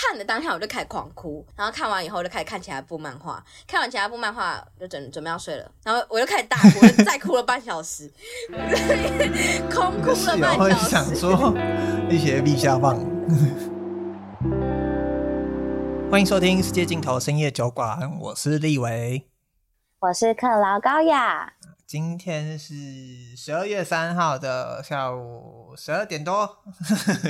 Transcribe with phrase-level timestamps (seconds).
[0.00, 8.08] 看的当下我就开始狂哭，然后看完以后就开始看其他部漫画，看完其他部漫画就准准备要睡了，然后我就开始大哭，就 再哭了半小时，
[9.68, 10.88] 空哭了半小时。
[10.88, 11.52] 想说
[12.08, 12.96] 一些陛下棒。
[16.08, 19.26] 欢迎收听《世界尽头深夜酒馆》，我是立维，
[19.98, 21.54] 我是克劳高雅。
[21.88, 22.72] 今天是
[23.36, 26.58] 十二月三号的下午十二点多，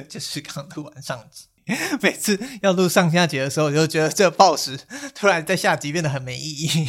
[0.07, 1.47] 就是刚录完上集。
[2.01, 4.79] 每次要录上下集的时候，我就觉得这暴食
[5.15, 6.89] 突然在下集变得很没意义。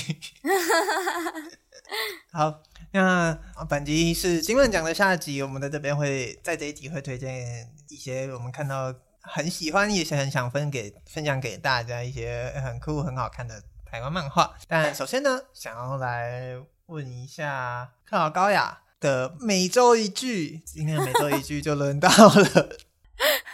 [2.31, 2.61] 好，
[2.91, 3.37] 那
[3.69, 14.55] 本集是金漫奖的下集，我们在这边会在这一集会推荐一些我们看到很喜欢，也是很想分给分享给大家一些很酷很好看的台湾漫画。
[14.67, 16.57] 但首先呢，想要来。
[16.89, 22.69] 问一下克劳高雅的每周一句，今天每周一句就轮到了。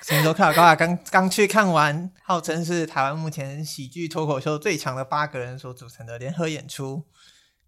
[0.07, 7.03] 先说克劳高雅刚刚去看完，号称是台湾目前喜剧脱口秀最强的八个人所组成的联合演出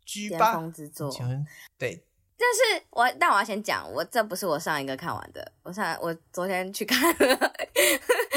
[0.05, 1.09] ，G8 巅峰之作。
[1.09, 1.43] 请问，
[1.79, 2.05] 对。
[2.37, 7.53] 但是我，但我要先讲，我这不是我上一个看完的，我上我昨天去看了，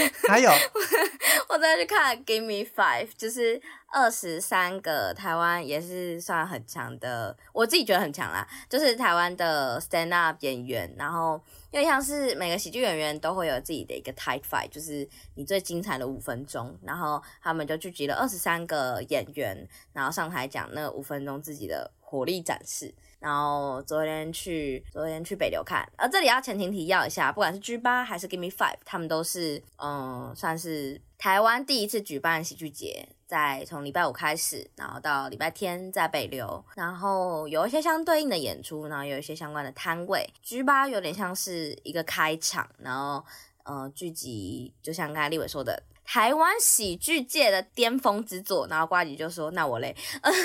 [0.28, 0.50] 还有
[1.48, 11.40] 我昨天去看《Give Me Five》，就是二十三个台湾也是算很强的，我自己觉得很强啦，就是台湾的 stand up 演员，然后
[11.72, 22.94] 因为像是每个喜剧演员都会有自己的一个 tight five，就是你最精彩的五分钟，然后他们就聚集了二十三个演员，然后上台讲那五分钟自己的火力展示。
[23.20, 40.26] 然后昨天去，昨天去北流看，而这里要前情提要一下，不管是 G 八还是 Give Me Five，他们都是嗯，算是台湾第一次举办喜剧节，在从礼拜五开始，然后到礼拜天在北流，然后有一些相对应的演出，然后有一些相关的摊位。
[40.42, 43.22] G 八有点像是一个开场，然后
[43.64, 45.82] 呃聚集，就像刚才立伟说的。
[46.12, 50.40] 台湾喜剧界的巅峰之作，然后瓜吉就说：“那我嘞，呃， 是，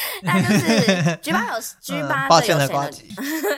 [0.24, 2.90] 那就是 G 八有 G 八的有谁呢？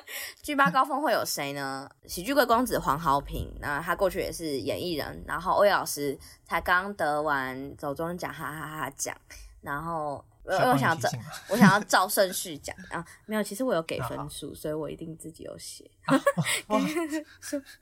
[0.43, 1.89] G 八高峰会有谁呢？
[2.09, 9.17] 喜剧贵公子黄豪平，那他过去也是演艺人，然后欧阳老师才刚得完走中奖，哈哈哈奖，
[9.61, 10.25] 然后。
[10.45, 11.09] 我我想要照，
[11.49, 15.89] 我想要照顺序讲啊，没有，其实我有给分数，所以我一定自己有写。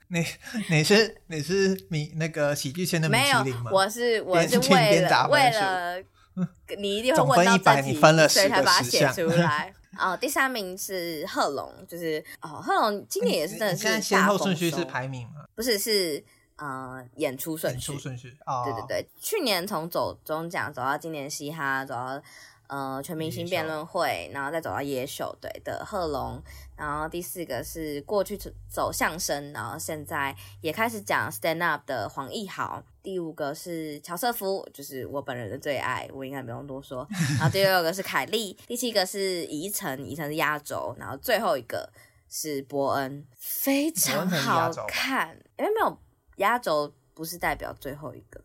[0.07, 0.23] 你
[0.69, 3.63] 你是你是米那个喜剧圈的米其林吗？
[3.65, 6.03] 没有，我是我是为了为了
[6.77, 9.73] 你一定会问到这题，所以才把它写出来。
[9.97, 14.01] 哦，第三名是贺龙，就是哦，贺龙今年也是真的是。
[14.01, 15.45] 先后顺序是排名吗？
[15.55, 16.23] 不是，是
[16.55, 17.91] 呃演出顺序。
[17.91, 18.37] 演出顺序。
[18.45, 22.21] 哦，对对对，去年从走中奖走到今年嘻哈，走到。
[22.71, 26.41] 呃，全明星辩论会，然后再走到野秀队的贺龙，
[26.77, 28.39] 然后第四个是过去
[28.69, 37.05] 走相声，然后现在也开始讲 stand up 的黄义豪，第五个是乔瑟夫，就是我本人的最爱，我应该不用多说。
[37.37, 41.91] 然后第六个是凯莉，第七个是宜城，宜城是压轴，然后最后一个
[42.29, 45.97] 是伯恩，非常好看，因为没有
[46.37, 48.41] 压轴不是代表最后一个，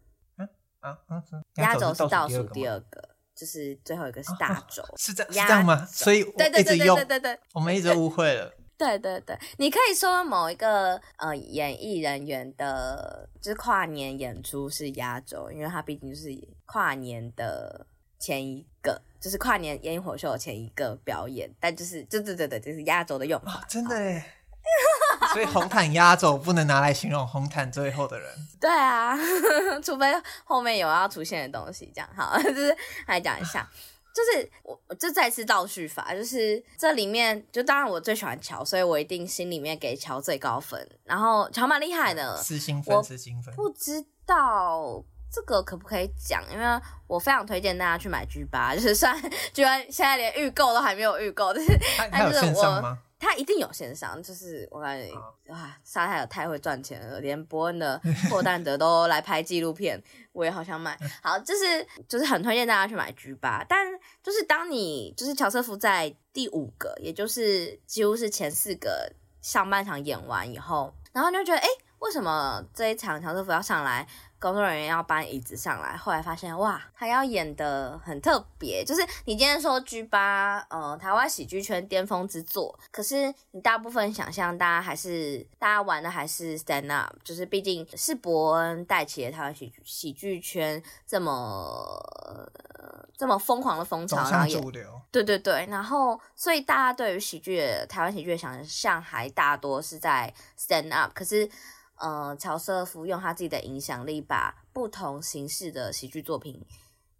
[1.59, 3.16] 压轴是倒数第二个。
[3.37, 5.87] 就是最后一个是大轴， 哦，是这样是这样吗？
[5.87, 8.51] 所以对对对对对对对，我们一直误会了。
[8.79, 16.29] 对对对，你可以说某一个呃演艺人员的，就是跨年演出是压轴，因为他毕竟就是
[16.67, 17.87] 跨年的
[18.19, 24.23] 前一个，就是跨年烟火秀的前一个表演，但就是对对对对，就是压轴的用法，哦，真的耶。
[25.33, 28.29] 所以红毯压轴不能拿来形容红毯最后的人。
[28.61, 29.17] 对啊，
[29.85, 30.13] 除非
[30.45, 32.77] 后面有要出现的东西，这样好， 就是
[33.07, 33.69] 来讲一下，
[34.13, 40.89] 就是我就再次倒叙法，就是这里面就当然我最喜欢乔，所以我一定心里面给乔最高分。
[41.05, 43.55] 然后乔蛮厉害的，四星分，四星分。
[43.55, 46.43] 不知道这个可不可以讲？
[46.51, 51.79] 因为我非常推荐大家去买 G 八，就是虽然居然现在连预购都还没有预购，但是
[52.11, 52.99] 但是我。
[53.19, 55.13] 他一定有线上，就是我感觉
[55.47, 58.01] 哇，沙泰尔太会赚钱了，连伯恩的
[58.31, 60.99] 霍旦德都来拍纪录片，我也好想买。
[61.23, 63.87] 好，就是就是很推荐大家去买 G 八，但
[64.23, 71.69] 就是当你就是乔瑟夫在第五个，也就是几乎是前四个上半场演完以后，然后你就觉得哎，
[72.01, 74.07] 为什么这一场乔瑟夫要上来？
[74.47, 78.85] 工作人员要搬椅子上来，后来发现哇，他要演的很特别。
[78.85, 94.63] 就是你今天说 G 八，呃，台湾喜剧圈巅峰之作，可是你大部分想象，大家还是大家玩的还是 stand up，就是毕竟是伯恩带起了台湾喜喜剧圈这么、呃、这么疯狂的风潮，然后也
[95.11, 101.51] 对对对，然后所以大家对于喜剧台湾喜剧的想象还大多是在 stand up，可是。
[101.99, 106.65] 呃，乔瑟夫用他自己的影响力，把不同形式的喜剧作品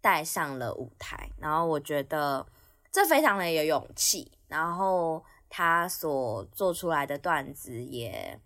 [0.01, 1.29] 带上了舞台。
[1.37, 2.45] 然后我觉得
[2.91, 4.31] 这非常的有勇气。
[4.47, 8.39] 然后他所做出来的段子也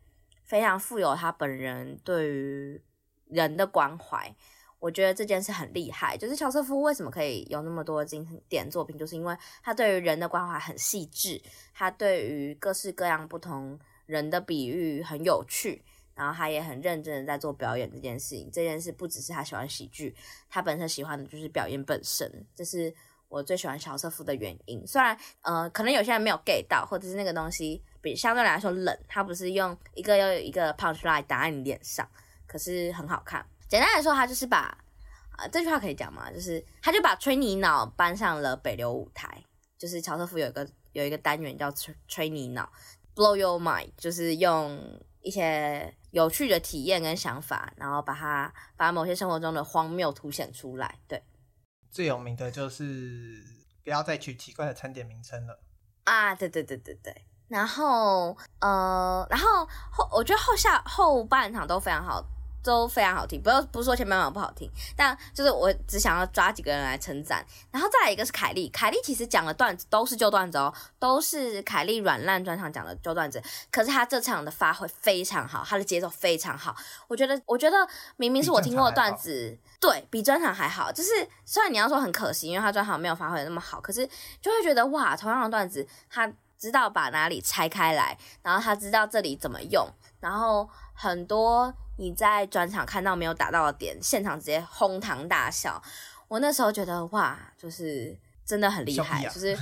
[0.43, 2.81] 非常富有他本人对于
[3.25, 4.33] 人的关怀。
[4.79, 6.17] 我觉得这件事很厉害。
[6.17, 11.39] 就是乔瑟夫为什么可以有那么多经典作品，就是因为他对于人的关怀很细致，
[11.73, 15.83] 他对于各式各样不同人的比喻很有趣。
[16.21, 20.15] 然后他也很认真的在做表演这件事情，这件事不只是他喜欢喜剧，
[20.47, 22.93] 他本身喜欢的就是表演本身，这是
[23.27, 24.85] 我最喜欢乔瑟夫的原因。
[24.85, 32.07] 虽然呃，可能有些人没有 get 到，或者是那个东西比相对来说冷，他不是用一个又一个 punchline 打在你脸上，
[32.45, 33.43] 可是很好看。
[33.67, 34.77] 简单来说，他就是把
[35.31, 36.31] 啊、这句话可以讲吗？
[36.31, 39.43] 就是他就把吹你脑搬上了北流舞台，
[39.75, 42.71] 就是乔瑟夫有一个有一个单元叫吹吹你脑
[43.15, 44.79] ，blow your mind，就是用
[45.21, 45.91] 一些。
[46.11, 50.99] 有趣的体验跟想法，然后把它把某些生活中的荒谬凸显出来。
[51.07, 51.21] 对，
[51.89, 53.43] 最有名的就是
[53.83, 55.59] 不要再取奇怪的餐点名称了
[56.03, 56.35] 啊！
[56.35, 57.25] 对对对对对。
[57.47, 62.23] 然后呃，然后后我觉得后下后半场都非常好。
[62.63, 67.45] 都非常好听，不要不说前半场不好听，但就是我只想要抓几个人来称赞。
[67.71, 73.41] 然后再来一个是凯莉，凯莉其实讲的段子都是旧段子哦，都是凯莉软烂专场讲的旧段子。
[73.71, 76.75] 可是他这场的发挥非常好，他的节奏非常好。
[77.07, 77.87] 我觉得，我觉得
[78.17, 80.91] 明明是我听过的段子，对比专场还好。
[80.91, 81.09] 就是
[81.45, 84.07] 虽然你要说很可惜，因为他专场没有发挥的那么好，可是
[84.41, 89.87] 就会觉得哇，同样的段子，他知道把哪里拆开来，然后他知道这里怎么用，
[90.19, 91.73] 然后很多。
[91.97, 95.79] 你在专场看到没有打到的点，现场直接哄堂大笑。
[96.27, 99.55] 我那时候觉得哇，就是真的很厉害，啊、就是，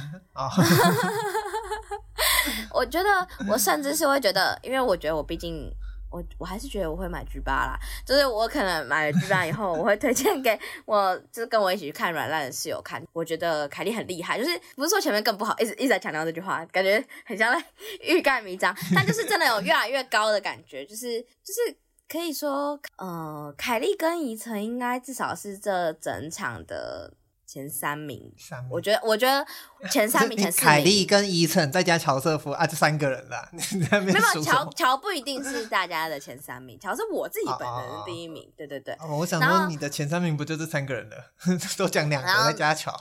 [2.71, 5.69] 我觉得我甚至是会觉得，因为我觉得我毕竟
[6.09, 13.03] 我我还是觉得我会买 G 八啦，就是我可能买了 G 八以后，我会推荐给我就是跟我一起去看软烂的室友看。
[13.13, 17.65] 我觉得凯莉很厉害，就是不是说前面更不好，一直一直在强调这句话，感觉很像在
[18.01, 21.77] 欲盖弥彰，但就是真的有越来越高的感觉，就是就是。
[22.11, 27.13] 可以说，呃，凯莉跟宜城应该至少是这整场的
[27.51, 28.31] 前三名。
[28.37, 29.43] 三名，我觉得，我觉得
[29.89, 30.65] 前三名、 前四名。
[30.69, 33.49] 凯莉跟伊晨再加乔瑟夫啊，这三个人啦。
[34.01, 38.47] 没有，乔乔不一定是大家的前三名，乔是我自己本人的第一名。
[38.55, 38.93] 对对对。
[38.99, 41.15] 哦，我想说，你的前三名不就这三个人了？
[41.75, 42.93] 都讲两个，再加乔。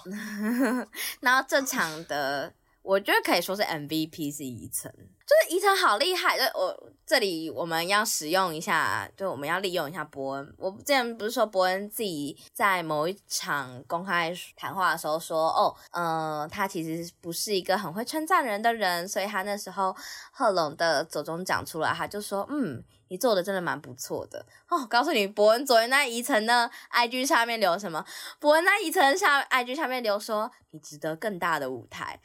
[1.21, 2.51] 然后这场的，
[2.83, 4.93] 我觉得可以说是 MVP 是宜城。
[5.27, 10.55] 就是宜城好厉害，就我这里我们要使用一下，就我们要利用一下博恩。
[10.57, 19.95] 我之前不是说博恩自己在某一场公开谈话的时候说，哦，嗯、呃，他其实不是一个很会称赞人的人，所以他那时候
[20.33, 22.83] 贺龙的左中讲出来，他就说，嗯。
[23.09, 24.87] 你做的真的蛮不错的哦！
[24.87, 28.05] 告诉你，博恩昨天在宜城的 IG 下面留什么？
[28.39, 32.21] 博恩在宜城下 IG 下面留说：“你值得更大的舞台。”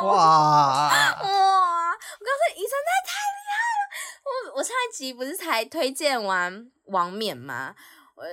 [0.00, 0.12] 哇哇！
[0.12, 1.90] 哇！
[1.90, 4.52] 我告诉你，宜城真的太厉害了！
[4.52, 7.74] 我我上一集不是才推荐完王冕吗？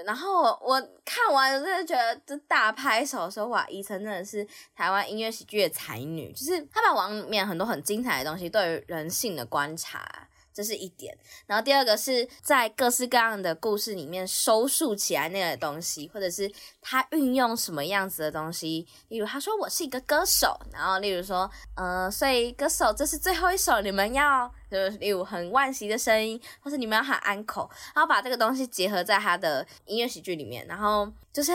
[0.06, 3.66] 然后我看完，我真的觉得这大拍手说：“哇！
[3.68, 10.28] 宜城真的是台湾音乐喜剧的才女，就是他把王冕很多很精彩的东西，对于人性的观察。”
[10.60, 11.18] 这是一点，
[11.48, 16.52] 然后第二个是在各式各样的故事里面收束起来那个东西，或者是
[16.82, 18.86] 他运用什么样子的东西。
[19.08, 27.62] 例如他说我是一个歌手，然后例如说，呃，所以歌手这是最后一首，你们要就是例如很惋惜的声音，或是你们要喊安可，
[27.96, 31.54] 然后把这个东西结合在他的音乐喜剧里面，然后就是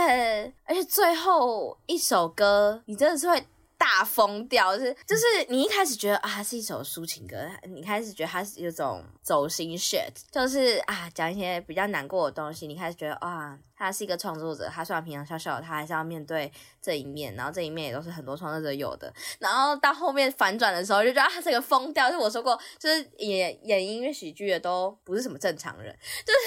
[0.65, 3.47] 而且最后一首歌，你真的是会。
[3.85, 7.37] 大疯掉，就是就是你一开始觉得啊，是一首抒情歌，
[7.69, 12.67] 你开始觉得它是有种走心 shit，就是啊，讲一些比较难过的东西。
[12.67, 16.51] 你开始觉得啊，他是一个创作者，他虽然平常笑笑，他还是要面对
[16.81, 19.13] 这一面，然后这一面也都是很多创作者有的。
[19.39, 22.11] 然后到后面反转的时候，就觉得啊，这个疯掉。
[22.11, 26.41] 就是我说过，就是演演音乐喜剧的都不是什么正常人，就是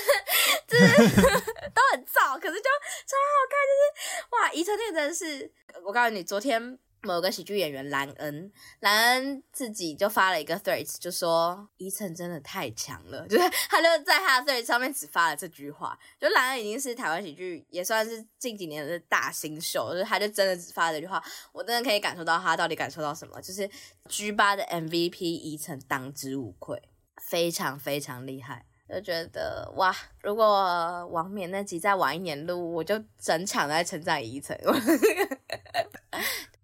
[0.67, 1.21] 就是
[1.69, 2.69] 都很燥，可是就
[3.05, 5.51] 超好看，就是哇，宜城那个真的是，
[5.85, 6.79] 我告诉你，昨天。
[7.07, 15.97] 某个喜剧演员兰恩，兰恩自己就发了一个 thread，就说伊城真的太强了， 就是他就在他的 thread 上面只发了这句话。
[16.19, 21.23] 就兰恩已经是台湾喜剧也算是近几年的大新秀，就是他就真的只发了这句话，
[21.53, 23.67] 我真的可以感受到他到底感受到什么，就是
[24.09, 26.79] G 八的 MVP 伊城当之无愧，
[27.23, 34.57] 非常非常厉害，就觉得哇，如果王冕那集再晚一年录，我就整场在称赞宜城。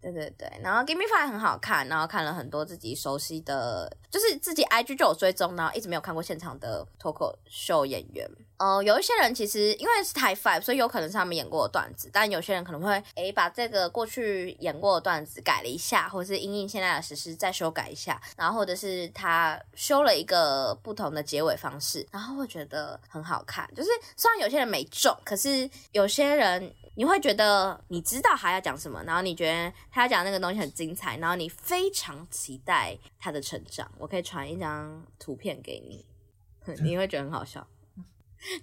[0.02, 8.30] 对对对，然后《Give Me Five》很好看，然后看了很多自己熟悉的，就是自己 IG 就有追踪，然后一直没有看过现场的脱口秀演员。
[8.64, 23.70] 呃，有一些人其实因为是台 Five，所以有可能是他们演过的段子，但有些人可能会诶把这个过去演过的段子改了一下，或者是因应现在的实施再修改一下，然后或者是他修了一个不同的结尾方式，然后会觉得很好看。
[23.76, 26.74] 就是虽然有些人没中，可是有些人。
[26.96, 33.92] 你会觉得你知道他要讲什么，然后你觉得他要讲那个东西很精彩，然后你非常期待他的成长。
[33.98, 36.06] 我可以传一张图片给你，
[36.84, 37.66] 你会觉得很好笑。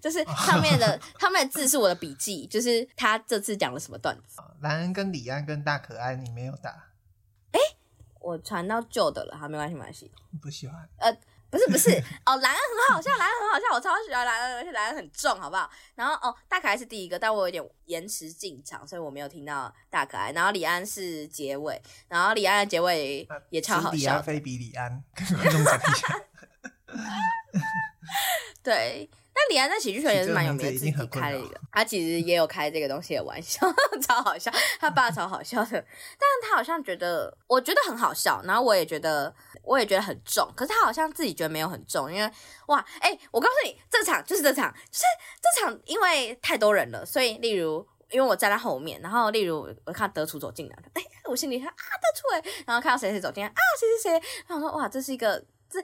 [0.00, 4.40] 就是上面的 上面的字是我的笔记，就是他这次讲了什么段子。
[4.60, 6.70] 兰恩跟李安跟大可爱，你没有打？
[7.52, 7.60] 哎，
[8.20, 10.10] 我传到旧的了，好，没关系，没关系。
[10.40, 10.88] 不喜欢。
[10.98, 11.16] 呃。
[11.50, 11.90] 不是不是
[12.24, 15.68] 哦，兰恩很好笑，兰恩很好笑，我超喜欢兰恩，而且兰恩很重，好不好？
[15.96, 20.30] 然后哦，大可爱是第一个，但我有点延迟进场，所以我没有听到大可爱。
[20.30, 24.22] 然后李安是结尾，然后李安的结尾也超好笑。
[24.22, 26.22] 非比李安，跟观众讲一下。
[28.62, 29.10] 对。
[29.40, 33.60] 但李安在喜剧圈也是蛮有名的，自己开了一个，他其实也有开这个东西的玩笑，
[34.06, 35.86] 超好笑，他爸超好笑的，但是
[36.42, 42.30] 他好像觉得，我觉得很好笑，然后我也觉得，我也觉得很重，可是他好像自己觉得没有很重，因为
[42.66, 45.04] 哇，哎、欸，我告诉你，这场就是这场，就是
[45.40, 55.82] 这场，因为太多人了，所以例如，因为我站在后面，然后例如我看德厨走进来，哎、欸，我心里想啊，德厨哎，然后看到谁谁走进来啊，谁谁谁，然后说哇，这是一个这。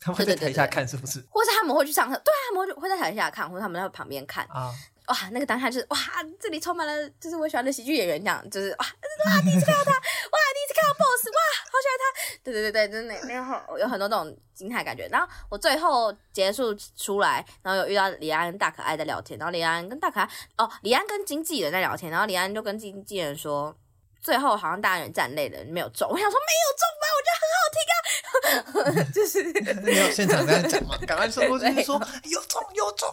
[0.00, 1.24] 他们会在台下看是不是？
[1.30, 2.16] 或者他们会去上课？
[2.24, 4.72] 对啊，他们会会在台下看，或者他们在旁边看啊。
[5.08, 5.98] 哇，那个当下就是哇，
[6.38, 8.86] 这里充满了就是我喜欢的喜剧演员，这样就是哇，
[9.24, 12.38] 哇，第一次看到他，哇，第一次看到 BOSS，哇，好喜欢他。
[12.44, 15.08] 对对对对，真的，然后有很多这种精彩感觉。
[15.10, 20.28] 然后我最后结束出来，然后有遇到李安跟大可爱在聊天，然后李安跟大可爱
[20.58, 23.74] 哦，李安跟经纪人在聊天，然后李安就跟经纪人说，
[24.20, 26.06] 最后好像大家人站累了，没有中。
[26.06, 27.96] 我想说没有中吧，我觉得很好听啊。
[29.12, 29.42] 就是
[29.82, 33.08] 没有现场在讲嘛，赶快说 过去说有中有中。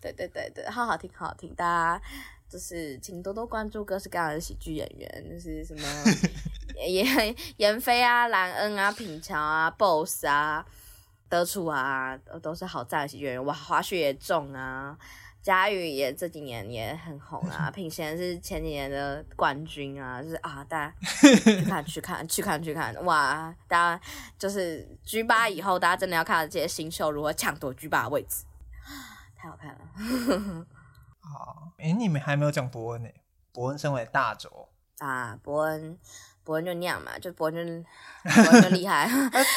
[0.00, 2.02] 对对对对，好好听好好听，大家
[2.48, 5.82] 就是请多多关注各式各样的喜剧演员，就是什么
[6.76, 10.64] 严严飞啊、兰恩啊、品乔啊、BOSS 啊、
[11.28, 13.44] 德楚啊，都是好赞的喜剧演员。
[13.44, 14.96] 哇，滑雪也中啊。
[15.44, 20.94] 佳宇也这几年也很红啊， 品贤是前几年的冠军啊，就是啊，大家
[21.44, 24.04] 去看去看去看去看哇，大家
[24.38, 28.46] 就是 G 八以后，大家真的要看到这些新秀如何抢夺 G 八的位置，
[29.36, 30.66] 太好看了。
[31.20, 33.10] 好，哎、欸，你们还没有讲博恩呢？
[33.52, 34.70] 博恩身为大轴
[35.00, 35.98] 啊，博恩
[36.42, 37.84] 博恩就那样嘛，就博恩
[38.24, 39.06] 就博恩就厉害，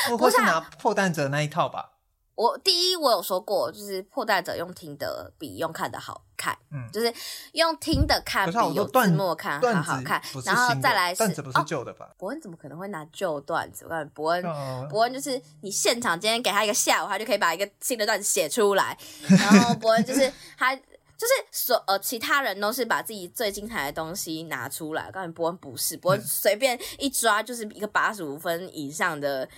[0.10, 1.94] 不会是拿破蛋者那一套吧？
[2.38, 7.12] 我第一，我有说过，就是破蛋者用听的比用看的好看，嗯，就是
[7.54, 10.22] 用听的看比有字幕看好好看。
[10.46, 12.12] 然后再来是，段子不是旧的吧？
[12.16, 13.86] 博、哦、恩怎么可能会拿旧段子？
[13.86, 14.44] 我感觉博恩，
[14.88, 18.96] 博、哦、恩就是你现场今天给他一个下午，他就可以把一个新的段子写出来。
[19.28, 20.84] 然后伯恩就是 他，就
[21.26, 29.50] 是所呃，其他人都是把自己最精彩的东西拿出来，我感觉博恩不是，伯恩随便一抓就是一个八十五分以上的。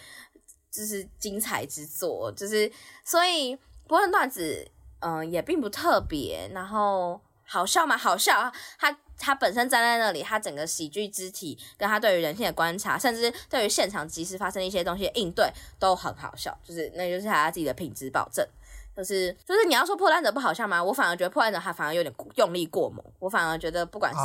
[0.72, 2.72] 就是精彩之作，就是
[3.04, 3.58] 所以
[3.88, 6.50] 博恩段子，嗯、也并不特别。
[6.54, 7.98] 然后好笑吗？
[7.98, 8.52] 好笑。
[8.78, 16.58] 他他本身站在那里，他整个喜剧肢体，跟他对于人性的观察，甚至对于现场即时发生一些东西的应对，都很好笑。
[16.64, 18.48] 就是那就是他自己的品质保证。
[18.96, 20.84] 就是就是你要说破烂者不好笑吗？
[20.84, 23.04] 我反而觉得破烂者他反而有点用力过猛。
[23.20, 24.20] 我反而觉得不管是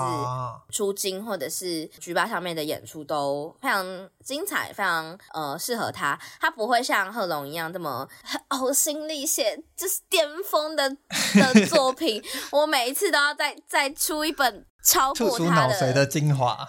[0.76, 6.18] 出金或者是 G8 上面的演出都非常精彩，非常呃适合他。
[6.40, 8.08] 他不会像贺龙一样这么
[8.50, 10.88] 呕心沥血，就是巅峰的
[11.34, 12.22] 的作品。
[12.50, 16.66] 我每一次都要再再出一本超过他的脑髓的精华。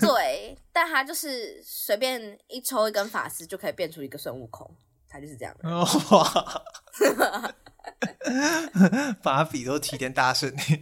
[0.00, 4.70] 对，但他就是随便一抽一根发丝就可以变出一个孙悟空。
[5.16, 5.68] 他就是这样的
[6.16, 6.62] 哇，
[9.22, 10.80] 把笔都提点大声点，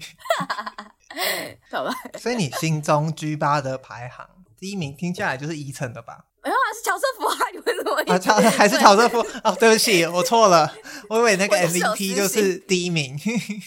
[1.70, 1.94] 好吧？
[2.18, 6.24] 所以你心中 G 八的排行第一名听下来就是伊诚的吧？
[6.42, 7.48] 没有啊，是乔瑟夫啊！
[7.52, 7.94] 你为什么？
[8.12, 9.18] 啊，乔还是乔瑟夫？
[9.44, 10.74] 哦，对不起，我错了，
[11.08, 13.16] 我以为那个 MVP 就是第一名。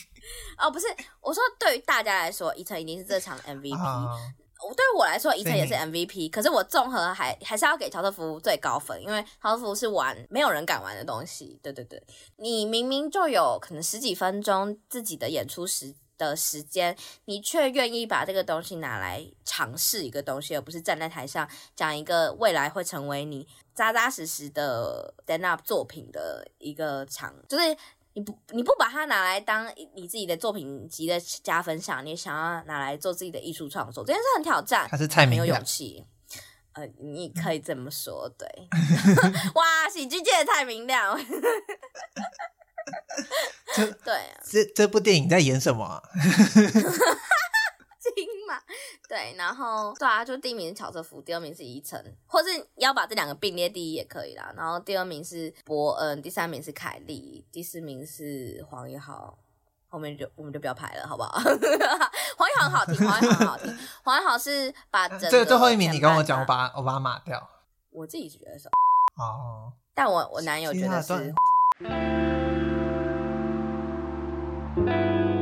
[0.60, 0.86] 哦，不是，
[1.22, 3.76] 我说对于大家来说，伊诚一定是这场 MVP。
[3.78, 4.18] 啊
[4.76, 6.30] 对于我来说，伊藤也是 MVP。
[6.30, 11.60] 可是我综合还还是要给乔瑟夫最高分，因为乔瑟夫是玩没有人敢玩的东西。
[11.62, 12.02] 对对对，
[12.38, 27.78] 你明明就有可能十几分钟自己的演出时的时间，你却愿意把这个东西拿来尝试一个东西，而不是站在台上讲一个未来会成为你扎扎实实的 stand up 作品的一个场，就是。
[28.18, 36.04] 你不你不把它拿来当你自己的作品集的加分项，你想要拿来做自己的艺术创作，这件事很挑战，他是蔡明，没有勇气。
[36.74, 38.48] 呃，你可以这么说，对。
[39.54, 41.16] 哇，喜剧界的蔡明亮。
[43.76, 46.02] 这 对啊，这这部电影在演什么啊？
[49.08, 54.54] 对，然后对啊，就第一名是乔瑟夫，第二名是伊诚，或是要把这两个并列第一也可以啦。
[54.56, 59.38] 然后第二名是伯恩，第三名是凯莉，第四名是黄一豪。
[59.90, 61.40] 后面就我们就不要排了，好不好？
[61.40, 63.78] 黄一豪很好听，黄一豪很好听。
[64.04, 67.50] 黄一豪是把整个这最后一名你跟我讲，我把我把它码掉。
[67.92, 68.68] 我自己觉得是
[69.18, 71.34] 哦，但我我男友觉得是。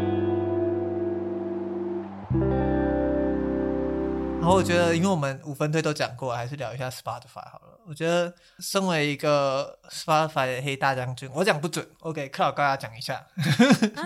[4.46, 7.80] 然后我觉得，因为我们五分队都讲过，还是聊一下 Spotify 好了。
[7.88, 13.16] 我觉得，身为一个 Spotify 的黑大将军，我讲不准，，OK，克劳高雅讲一下。
[13.96, 14.06] 啊，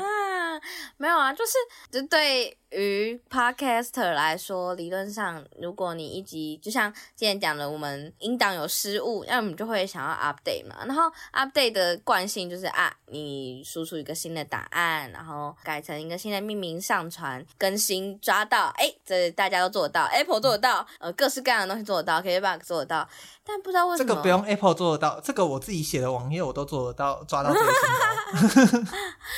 [0.96, 1.51] 没有啊，就是
[1.91, 2.58] 就对。
[2.71, 10.75] 于 podcaster 来说，理论上，如果你一集就像之前讲的，我们音档有失误，那我们就会想要 update 嘛。
[10.85, 23.09] 然后 update 的惯性就是啊，你输出一个新的答案，然后改成一个新的命名，上传更新，抓到，哎，这大家都做得到，Apple 做得到，呃，各式各样的东西做得到，KKBOX 做得到，
[23.43, 28.88] 但不知道为什么这个不用 Apple 做得到，这个我自己写的网页我都做得到，抓到这个新的。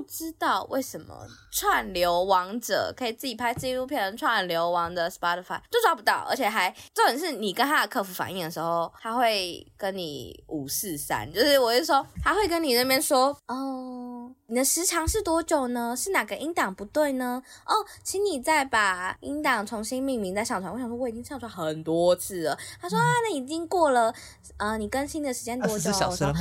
[0.00, 15.94] 不知道为什么串流王者可以自己拍纪录片，串流王的 Spotify 就抓不到，而且还重点是你跟他的客服反映的时候，他会跟你五四三，就是我是说，他会跟你那边说，哦，你的时长是多久呢？
[15.94, 17.42] 是哪个音档不对呢？
[17.66, 20.72] 哦，请你再把音档重新命名再上传。
[20.72, 22.58] 我想说我已经上传很多次了。
[22.80, 24.14] 他说啊，那已经过了，
[24.56, 25.92] 呃，你更新的时间多久？
[25.92, 26.40] 小时了吗？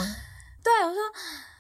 [0.64, 1.02] 对，我说。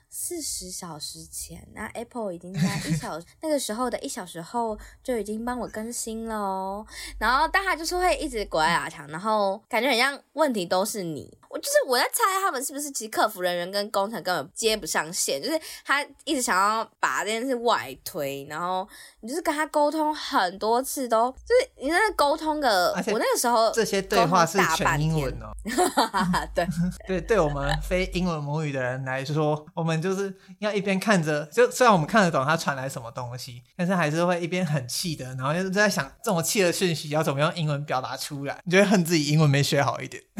[0.09, 6.85] 四十小时前，那 Apple 已经在一小 那个时候的一小时后就已经帮我更新了哦。
[7.17, 11.37] 然后，大家就是会一直拐啊墙，然后感觉很像问题都是你。
[11.49, 18.87] 我就是我在猜他们是不是其实客服人员跟工程根本接不上线，就是他一直想要把这件事外推，然后
[19.21, 25.49] 你就是跟他沟通很多次都就是你在那沟通个，我那个时候这些对话是全英文哦。
[26.53, 26.67] 对
[27.07, 40.21] 对，对我们非英文母语的人来说，我们就是要一边看着，就虽然我们看得懂他传来什么东西，但是还是会一边很气的，然后就在想这么气的讯息要怎么用英文表达出来，你就会恨自己英文没学好一点。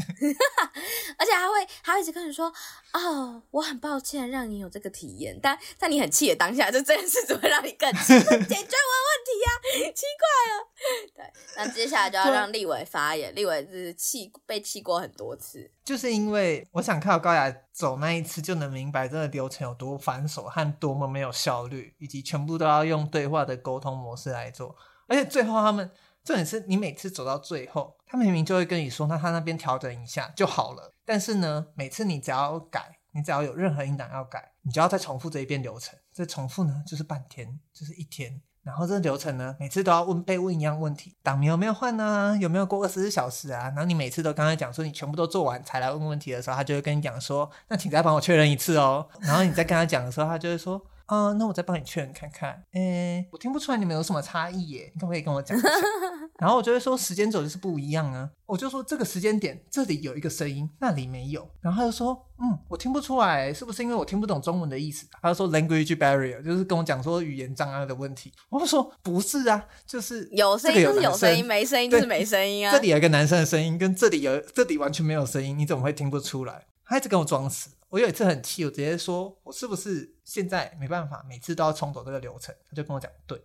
[1.18, 2.52] 而且还会，还会一直跟你说
[2.94, 10.70] ：“哦，我很抱歉让你有这个体验，但在你很气的当下，就这件事只会让你更气，解决我的问题呀、啊，奇怪了。”
[11.16, 13.34] 对，那接下来就要让立伟发言。
[13.36, 24.76] 立伟是气被气过很多次，就是因为我想靠高雅走那一次，就能明白这个流程有多繁琐和多么没有效率，以及全部都要用对话的沟通模式来做，
[25.08, 25.92] 而且最后他们。
[26.22, 30.91] 重点是你每次走到最后，他明明就会跟你说，那他那边调整一下就好了。
[31.06, 35.98] 但是呢，每次你只要改，你只要有任何音档要改，你就要再重复这一遍流程。
[36.12, 38.41] 这重复呢，就是半天，就是一天。
[38.63, 42.36] 然后这个流程呢，每次都要问被问一样问题：档名有没有换呢？
[42.41, 43.65] 有没有过二十四小时啊？
[43.69, 49.08] 然后你每次都刚才讲说你全部都做完才来问问题的时候，他就会跟你讲说：那请再帮我确认一次哦。
[49.22, 50.84] 然后你再跟他讲的时候，他就会说。
[51.10, 52.63] 啊、呃，那我再帮你确认看看。
[52.74, 55.67] 诶，我听不出来你们有什么差异耶，你可不可以跟我讲一下？
[56.38, 58.30] 然后我就会说时间轴就是不一样啊。
[58.45, 61.50] 我就说这个时间点这里有一个声音，那里没有。
[61.62, 65.08] 然后他就说，嗯，我听不出来，是不是因为我听不懂中文的意思？
[65.19, 68.32] 他就说 language barrier，就是跟我讲说语言障碍的问题。
[68.50, 72.72] 我就说不是啊，就是有声音就是有声音，没声音就是没声音啊。
[72.72, 76.67] 这里有一个男生的声音，跟这里有这里完全没有声音，你怎么会听不出来？
[76.86, 77.72] 他一直跟我装死。
[77.89, 83.41] 我有一次很气，我直接说：“我是不是现在没办法，每次都要重走这个流程？”他就跟我讲：“对。”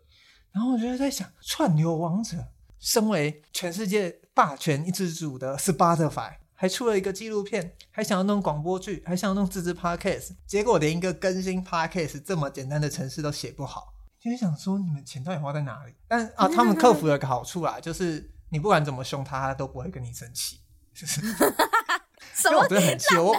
[0.53, 2.37] 然后我就在想，串流王者
[2.79, 15.95] 身为全世界霸权一枝主的 Spotify，还出了一个纪录片，还想要弄广播剧，还想要弄自制 Podcast，结果连一个更新 Podcast 这么简单的程式都写不好，就是想说你们钱到底花在哪里？
[16.07, 20.61] 但啊，他们客服有个好处啊，就是你不管怎么凶他，他都不会跟你生气，
[20.95, 21.23] 就是。
[22.51, 23.35] 因为我真的很气，我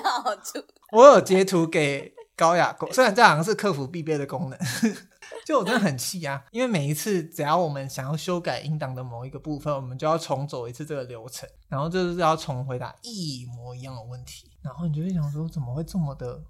[0.91, 4.59] 我有截图给高雅过，虽然这好像是客服必备的功能，
[5.45, 6.43] 就我真的很气啊！
[6.51, 16.41] 因为每一次只要我们想要修改音档的某一个部分，我们就要重走一次这个流程，然后就是要重回答一模一样的问题，然后你就会想说，怎么会这么的？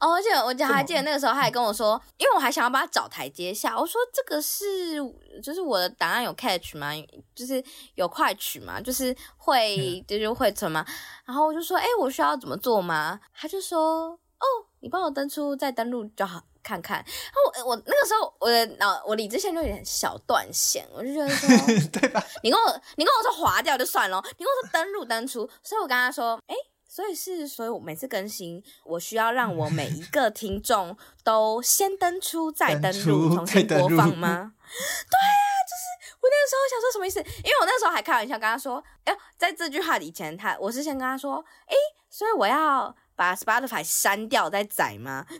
[0.00, 4.96] 哦，而且我记得还记得那个时候，他还跟我说，因为我还想要把他找台阶下，我说这个是
[5.42, 6.92] 就是我的档案有 catch 吗？
[7.34, 7.62] 就是
[7.94, 8.80] 有快取吗？
[8.80, 10.84] 就是会就是会存吗？
[11.24, 13.20] 然后我就说，哎，我需要怎么做吗？
[13.34, 14.18] 他就说。
[14.38, 14.46] 哦，
[14.78, 16.98] 你帮我登出再登录就好看看。
[16.98, 21.48] 然后我我那个时候我的脑我理智线就有点小断线，我就觉得说，
[21.90, 22.24] 对吧？
[22.44, 26.54] 你跟我你跟我说划掉就算了，你跟我说登录登出，所以我跟他说，哎。
[26.88, 34.54] 所以是，所以我每次更新，我需要让我每一个听众都先登出再登录，重新播放吗？
[34.66, 37.20] 对啊，就是我那个时候想说什么意思？
[37.44, 41.74] 因为我那时候还开玩笑跟他说，哎，在这句话以前，他我是先跟他说，哎，
[42.08, 45.26] 所以我要把 Spotify 删掉再载吗？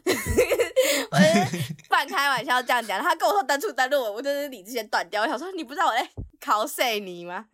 [1.10, 5.22] 我是 半开玩笑这样讲，他跟我说登出登录，我就是理智先断掉。
[5.22, 6.06] 我想说，你不知道我在
[6.38, 7.46] 考谁你吗？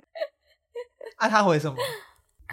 [1.17, 1.77] 啊，他回什么？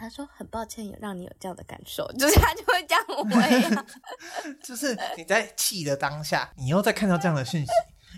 [0.02, 3.86] 他说：“很抱歉，有让你有这样的感受， 就是他就会这样 回啊。
[4.64, 7.72] 就是你在气的当下，你又在看到这样的讯息，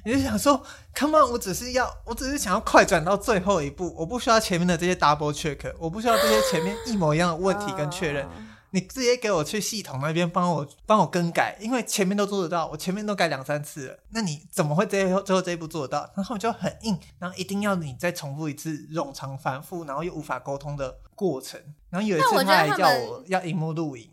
[0.06, 0.63] 你就想说
[0.96, 8.26] ：‘Come on，我只是要，我只是想要快转到最后一步，我不需要前面的这些 double check，我不需要这些前面一模一样的问题跟确认。’”
[8.73, 16.12] 你直接给我去系统那边帮我帮我更改，因为前面都做得到，我前面都改两三次了，那你怎么会最后最后这一步做得到？
[16.15, 21.62] 然后就很硬，然后一定要你再重复一次冗长反复，然后又无法沟通的过程。
[21.91, 24.09] 然后有一次他还叫我要荧幕录影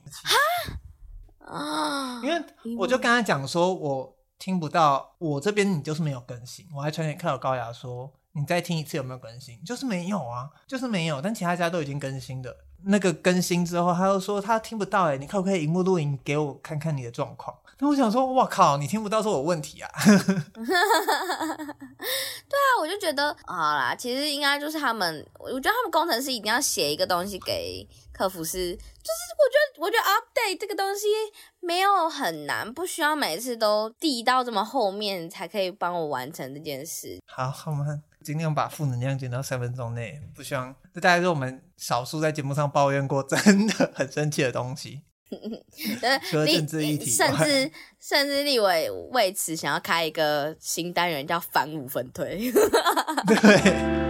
[1.39, 2.45] 啊，因为
[2.79, 9.65] 我就跟他讲说，我听不到，我这边你就是没有更新，我还传给克劳高雅说，你再听一次有没有更新？
[9.65, 12.55] 就是没有啊，就是没有，但其他家都已经更新的。
[12.85, 17.57] 那个更新之后，他又说他听不到哎，你可不可以荧幕录影给我看看你的状况？
[17.83, 19.89] 那我想说，哇靠，你听不到是我问题啊！
[20.05, 20.13] 对
[22.59, 31.07] 啊，我就觉得好啦，其实应该就是他们，我觉得他们工程师一定要写一个东西给客服师，就是我觉得我觉得 update 这个东西
[31.61, 37.19] 没有很难，不需要每次都递到这么后面才可以帮我完成这件事。
[37.27, 38.03] 好，好吗？
[38.23, 45.03] 尽量把负能量减到三分钟内，不希望这大概是我们少数在节目上抱怨过真的很生气的东西。
[46.29, 52.51] 除了政治议题，甚至甚至立委为此想要开一个新单元，叫反五分推。
[53.27, 54.01] 对。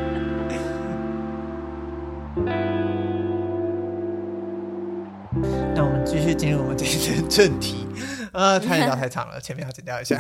[5.75, 7.87] 那我们继续进入我们这一节正题。
[8.33, 10.19] 呃，太聊太长了，前面要剪掉一下。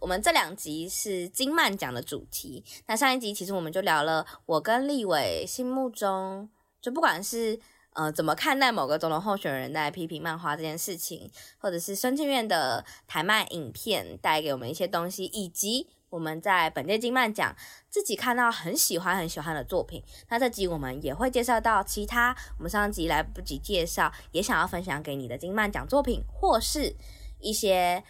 [0.00, 2.64] 我们这两集是金漫奖的主题。
[2.86, 6.48] 那上一集其实我们就聊了我跟立伟心目中，
[6.80, 7.58] 就不管是
[7.92, 17.54] 呃怎么看待某个总统候选人在批评漫画这件事情，或者是孙庆院的台漫影片带给我们一些东西，以及我们在本届金漫奖
[17.90, 20.02] 自己看到很喜欢很喜欢的作品。
[20.28, 26.96] 那这集我们也会介绍到其他我们上集来不及介绍，也想要分享给你的金漫奖作品，或是
[27.40, 28.02] 一些。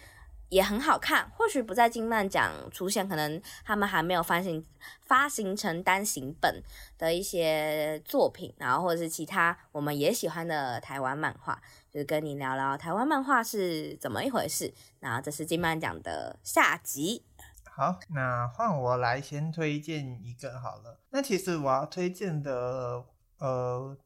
[0.49, 4.65] 也很好看，或许不在金漫奖出现，可能他们还没有发行
[5.05, 6.63] 发行成单行本
[6.97, 14.73] 的一些作品，然后或者是其他我们也喜欢的台湾漫画，就是跟你聊聊台湾漫画是怎么一回事。
[15.01, 17.25] 然后这是金漫奖的下集。
[17.65, 21.01] 好，那换我来先推荐一个好了。
[21.11, 23.05] 那其实我要推荐的，
[23.39, 23.97] 呃，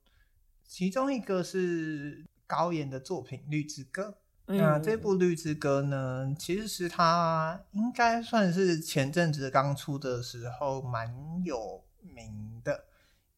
[0.66, 4.16] 其中一个是高妍的作品《绿之歌》。
[4.52, 12.84] 那这部《绿之歌》呢，其实是他应该算是前阵子刚出的时候蛮有名的，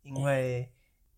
[0.03, 0.73] 因为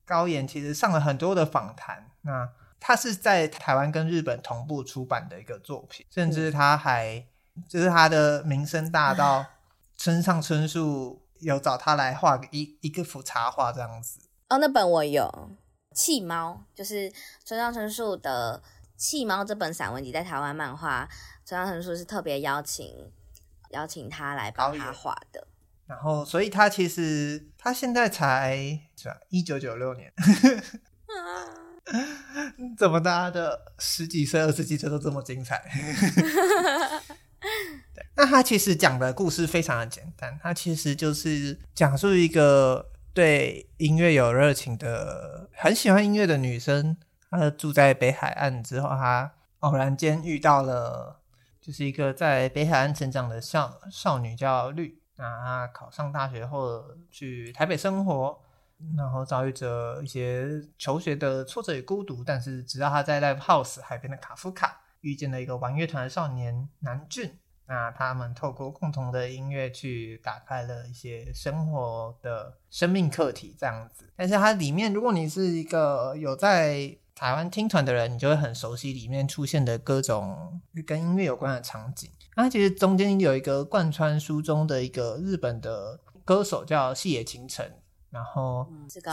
[0.04, 2.10] 高岩其实上了很多的访谈。
[2.22, 2.48] 那
[2.80, 7.24] 他是在台湾跟日本同步出版的一个作品，甚至他还
[7.68, 9.46] 就是他的名声大到
[9.96, 14.18] 村上春树有找他来画一一个幅插画这样子。
[14.48, 15.22] 哦，那本我有
[15.94, 17.12] 《弃猫》，就是
[17.44, 18.60] 村上春树的。
[18.96, 21.08] 《弃猫》这本散文集在台湾漫画，
[21.44, 23.10] 村上春树是特别邀请
[23.70, 25.46] 邀请他来帮他画的。
[25.86, 28.56] 然后，所以他其实他现在才
[28.96, 29.16] 是吧？
[29.28, 30.10] 一九九六年，
[32.78, 35.62] 怎么大家的十几岁、二十几岁都这么精彩？
[37.94, 46.96] 对，那他其实讲的故事非常的简单，他其实就是讲述一个对音乐有热情的、很喜欢音乐的女生。
[47.38, 51.20] 他住在北海岸之后，他偶然间遇到了，
[51.60, 55.00] 就是一个在北海岸成长的少少女叫绿。
[55.16, 58.36] 那他考上大学后去台北生活，
[58.96, 62.24] 然后遭遇着一些求学的挫折与孤独。
[62.24, 74.12] 但是直到她在 Live House 海边的卡夫卡遇见了一个玩乐团的少年南俊，那他们透过共同的音乐去打开了一些生活的生命课题，这样子。
[74.16, 82.10] 但是它里面，如果你是一个有在台湾听团的人，你就会很熟悉里面出现的各种跟音乐有关的场景。
[82.34, 87.72] 那其实中间有一个贯穿书中的一个日本的歌手叫细野晴臣，
[88.10, 88.66] 然后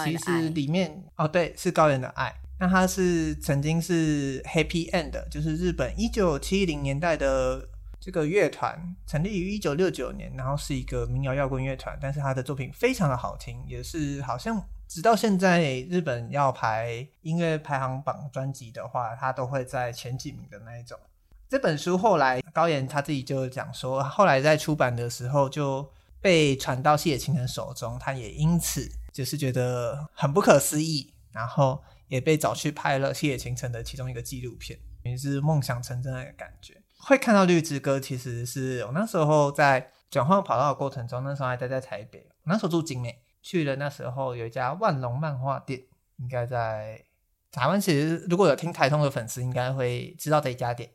[0.03, 2.33] 其实里面哦，对，是高原的爱。
[2.59, 7.67] 那他是曾经是 Happy End，就是日本一九七零年代的
[7.99, 11.97] 这个乐团，成立于一九六九年，然后是一个民谣摇滚乐团。
[12.01, 20.99] 但是他的作品非常的好听，也是好像直到现在日本要排音乐排行榜专辑的话，他都会在前几名的那一种。
[21.47, 31.81] 这本书后来高岩他自己就讲说，后来在出版的时候就被传到细野晴臣手中，他也因此就是觉得很不可思议，然后。
[32.11, 36.75] 也被找去拍了细野晴臣的其中一个纪录片，也是梦想成真的感觉。
[36.97, 45.81] 会看到《绿之歌》，其实是我那时候在转换跑道的过程中，那时候还待在台北，那时候住景美，去了那时候有一家万隆漫画店，
[46.17, 47.03] 应该在
[47.51, 47.79] 台湾。
[47.79, 50.89] 其实如果有听台通的粉丝，应该会知道这一家店。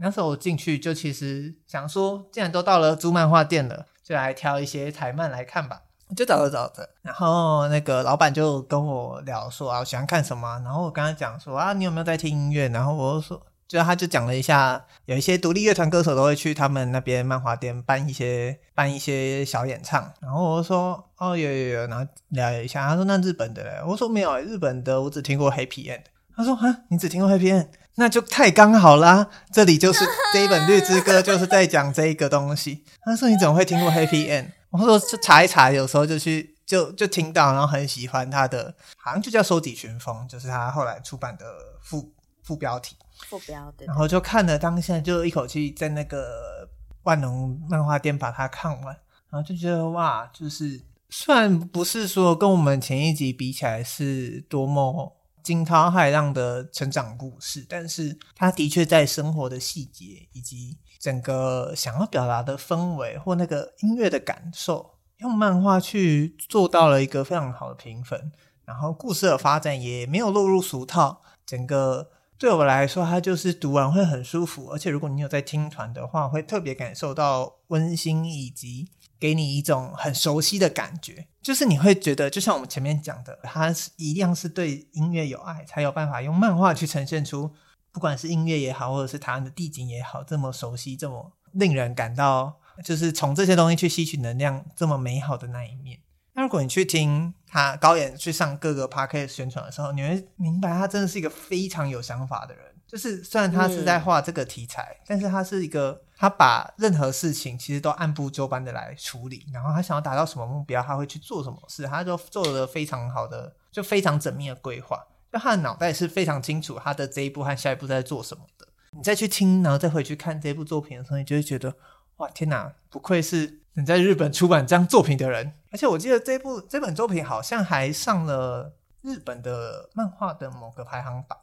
[0.00, 5.82] 那时候我进去就其实想说，既然都到了租漫画店了，就来挑一些台漫来看吧。
[6.16, 10.60] 就找着找着，然后那个老板就跟我聊说啊，我喜欢看什么？
[10.62, 12.68] 然后我跟他讲说啊，你有没有在听音乐？
[12.68, 20.12] 然后我就说，就他就讲了一下，有一些独立乐团歌手都会去他们那边漫画店办一些办一些小演唱。
[20.20, 22.86] 然后我就说哦，有有有，然后聊一下。
[22.86, 23.82] 他说那日本的嘞？
[23.86, 26.02] 我说没有，日本的我只听过 Happy End。
[26.36, 29.30] 他说啊，你只听过 Happy End，那就太刚好啦。
[29.50, 30.04] 这里就是
[30.34, 32.84] 这一本《绿之歌》，就是在讲这一个东西。
[33.06, 34.48] 他说你怎么会听过 Happy End？
[34.68, 41.46] 我说就查一查，有时候就去就就听到，然后很喜欢他的，好像就叫《收集群风》，就是他后来出版的
[41.82, 42.96] 副副标题。
[43.26, 43.86] 副标对。
[43.86, 46.68] 然后就看了当下，就一口气在那个
[47.02, 48.96] 万能漫画店把它看完，
[49.30, 50.80] 然后就觉得哇，就是
[51.10, 60.78] 虽然不是说跟我们前一集比起来是多么惊涛骇浪的成长故事，但是他的确在生活的细节以及。
[61.02, 68.30] 整个想要表达的氛围或那个音乐的感受，用漫画去做到了一个非常好的评分，
[68.64, 71.20] 然后故事的发展也没有落入俗套。
[71.44, 72.08] 整个
[72.42, 78.88] 对我来说，它就是读完会很舒服，而且如果你有在听团的话，会特别感受到温馨，以及
[79.20, 81.28] 给你一种很熟悉的感觉。
[81.40, 87.48] 就是你会觉得，就像我们前面讲的，它是一样是对音乐有爱，才有办法用漫画去呈现出。
[87.92, 96.00] 不管是音乐也好，或者是台湾的地景也好，这么熟悉，这么令人感到，就是从这些东西去吸取能量，这么美好的那一面。
[96.34, 102.64] 那如果你去听他高岩去上各个 podcast 宣传的时候，你会明白他真的是一个非常有想法的人。
[102.86, 114.98] 就是虽然他是在画这个题材，但是他是一个他把任何事情其实都按部就班的来处理，然后他想要达到什么目标，他会去做什么事，他就做了非常好的，就非常缜密的规划。
[115.30, 118.66] 就他的脑袋是非常清楚，他的这一步和下一步在做什么的。
[118.90, 121.74] 你再去听，然后再回去看这部作品的时候，你就会觉得，
[122.16, 125.52] 哇，天哪，不愧是能在日本出版这样作品的人。
[125.70, 131.38] 而且我记得这部这本作品好像还上了日本的漫画的某个排行榜。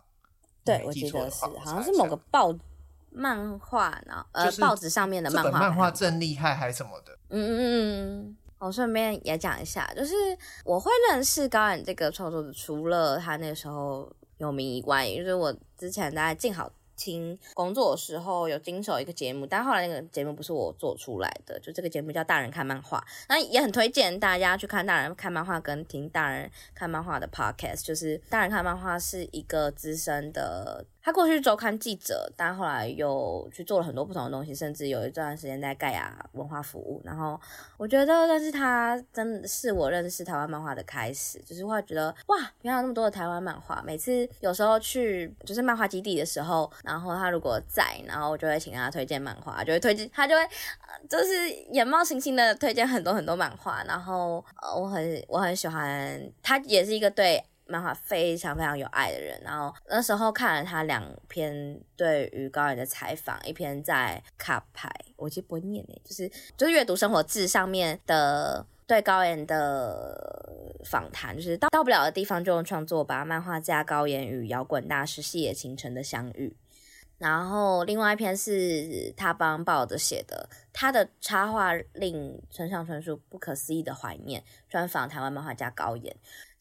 [0.63, 2.53] 对，我记得是，好像是某个报
[3.11, 5.59] 漫画，然后呃，报纸上面的漫画。
[5.59, 7.17] 漫画正厉害，还是什么的？
[7.29, 7.59] 嗯嗯
[8.21, 8.37] 嗯。
[8.59, 10.13] 我顺便也讲一下，就是
[10.65, 30.85] 我会认识高远这个创作者，除了他那时候有名以外，就是我之前在静好听工作的时候有经手一个节目，但后来那个节目不是我做出来的，就这个节目叫《大人看漫画》，那也很推荐大家去看《大人看漫画》跟听《大人看漫画》的 podcast，就是《大人看漫画》是一个资深的。
[31.01, 37.01] 他过去周刊记者，但后来又去做了很多不同的东西，甚至有一段时间在盖亚文化服务。
[37.05, 37.39] 然后
[37.77, 43.81] 我觉得，但是他真的是我认识台湾漫画的开始，就是会觉得哇，原来有那么多的台湾漫画。
[43.85, 50.41] 每次有时候去就是漫画基地的时候，然后他如果在，然后我就会请他推荐漫画，就会推荐他就会
[51.09, 53.83] 就是眼冒星星的推荐很多很多漫画。
[53.85, 57.43] 然后呃，我很我很喜欢他，也是一个对。
[57.69, 66.27] 漫画非常非常有爱的人，然后那时候看了他两篇对于高岩的采访，一篇在卡牌，我其实不会念诶，就是
[66.57, 76.55] 就是阅读生活志上面的对高岩的访谈，就是到到不了的地方就用创作吧，漫画家高岩与摇滚大师细野晴臣的相遇，
[77.19, 86.15] 然后另外一篇是他帮报纸写的，他的插画令村上春树不可思议的怀念，专访台湾漫画家高岩。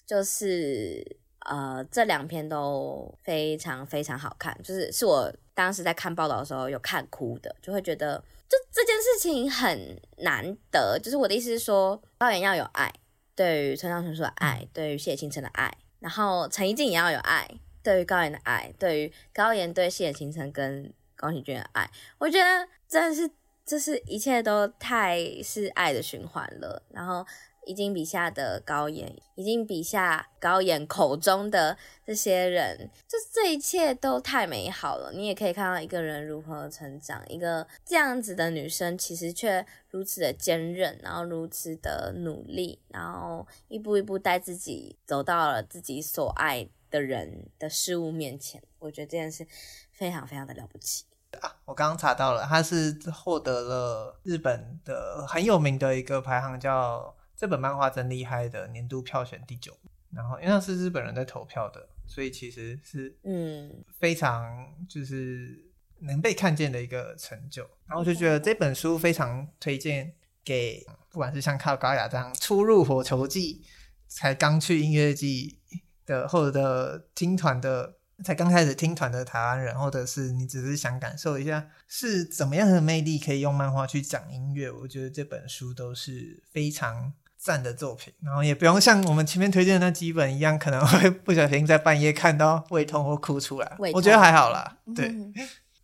[0.08, 1.04] 就是
[1.40, 8.18] 呃，这两篇都非常非常好看，就是是我当时在看报道的时候有看哭的，就会觉得
[8.48, 10.98] 就这件事情很难得。
[10.98, 12.90] 就是我的意思是说，高岩要有爱，
[13.34, 17.46] 对于村上春树的爱，对于细野晴臣的爱，然后陈怡静也要有爱，
[17.82, 23.30] 对于高岩的爱，对于高岩对细野晴臣跟宫崎骏的爱，我觉得真的是，
[23.66, 27.26] 这是一切都太是爱的循环了，然后。
[27.68, 31.76] 已经笔下的高妍，一经笔下高妍口中的
[32.06, 35.12] 这些人，就这一切都太美好了。
[35.12, 48.62] 你也可以看到一个人如何成长，一个这样子的女生，其实却如此的坚韧，然后如此的努力，然后一步一步带自己走到了自己所爱的人的事物面前。
[48.78, 49.46] 我觉得这件事
[49.92, 51.04] 非常非常的了不起。
[51.42, 59.72] 啊，我刚刚查到了，他是获得了日本的很有名的一个排行，叫“这本漫画真厉害”的年度票选第九。
[60.10, 65.70] 然后，因为那是日本人在投票的，所以其实是嗯非常就是
[66.00, 67.62] 能被看见的一个成就。
[67.86, 73.62] 然后我就觉得这本书非常推荐给不管是像靠高雅这样初入火球季
[74.08, 75.60] 才刚去音乐季
[76.04, 77.94] 的，或者听团的。
[78.24, 88.12] 才刚开始听团的台湾人，或者是你只是想感受一下是怎么样的魅力，可以用漫画去讲音乐，我觉得这本书都是非常赞的作品。
[88.20, 93.76] 然后也不用像我们前面推荐的那几本一样，可能会 不小心在半夜看到胃痛或哭出来。
[93.94, 95.32] 我觉得还好啦，对，嗯、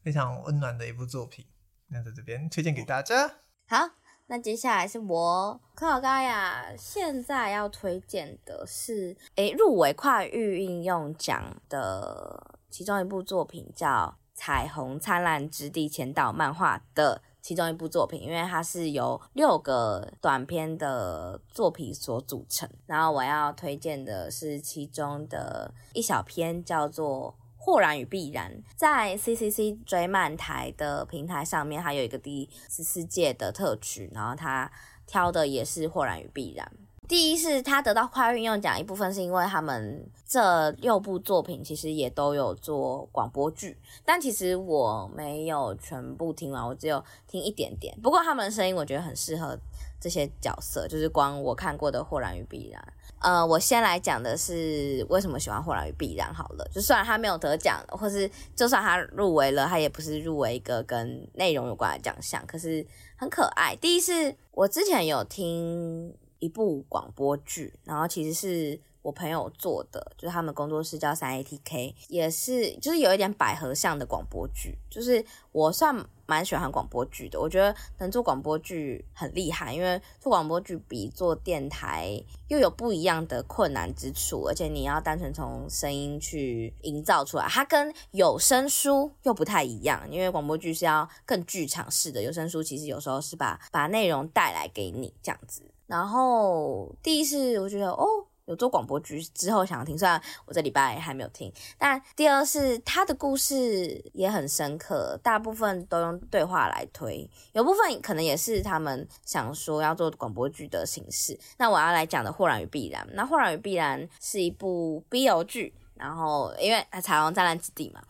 [0.03, 1.47] 非常温暖的一部作品。
[1.89, 3.37] 那在这边推荐给大家。
[3.67, 3.89] 好。
[4.27, 22.67] 那接下来是我柯老高雅，现在要推荐的是，诶，入围跨域应用奖的其中一部作品，叫《彩虹灿烂之地前导漫画》的其中一部作品，因为它是由六个短篇的作品所组成。
[22.87, 27.37] 然后我要推荐的是其中的一小篇，叫做。
[27.57, 34.71] 豁然与必然，在 CCC 追漫台的平台上面，它有一个第十四届的特曲，然后他
[35.07, 36.71] 挑的也是豁然与必然。
[37.07, 47.95] 第一是他得到跨运用奖，一部分是因为他们这六部作品其实也都有做广播剧，但其实我没有全部听完，我只有听一点点。
[48.03, 49.59] 不过他们的声音我觉得很适合
[50.01, 52.83] 这些角色，就是光我看过的豁然与必然。
[53.21, 56.69] 呃，我先来讲的是为什么喜欢《豁然与必然》好了。
[56.73, 62.87] 就虽然他没有得奖，或是就算他入围了，他也不是入围一个跟内容有关的奖项，可是
[63.17, 63.75] 很可爱。
[63.77, 68.81] 第一是我之前有听一部广播剧，然后其实是。
[69.05, 75.95] 我朋友做的，就是他们工作室叫三 ATK，也是就是有一点百合像的广播剧，就是我算
[76.25, 77.39] 蛮喜欢广播剧的。
[77.39, 82.19] 我觉得能做广播剧很厉害，因为做广播剧比做电台
[82.49, 95.74] 又有不一样的困难之处，而且你要单纯从声音去营造出来，它跟有声书又不太一样，因为广播剧是要更剧场式的，有声书其实有时候是把把内容带来给你这样子。
[95.87, 98.07] 然后第一是我觉得哦。
[98.47, 101.51] 有做广播剧之后想要听，虽然我这礼拜还没有听。
[101.79, 111.41] 但第二是他的故事也很深刻，大部分都用对话来推，有部分可能也是他们想说要做广播剧的形式。
[111.57, 118.03] 那我要来讲的《豁然与必然》，那《豁然与必然》是一部 BL 剧，然后因为彩虹灿烂之地嘛，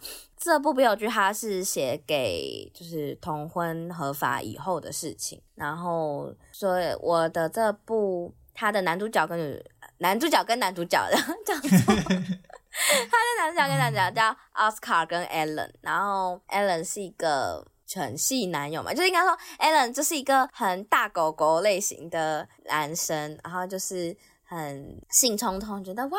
[0.44, 9.64] 这部 BL 剧它是写给就是同婚合法以后的事情，然后所以我的这部他的男主角跟女。
[9.98, 26.18] 男主角跟男主角的叫做，他的男主角跟男主角叫奥斯卡跟 Alan，然后 Alan 是一个犬系男友嘛，就是应该说 Alan 就是一个很大狗狗类型的男生，然后就是很性冲动，觉得哇，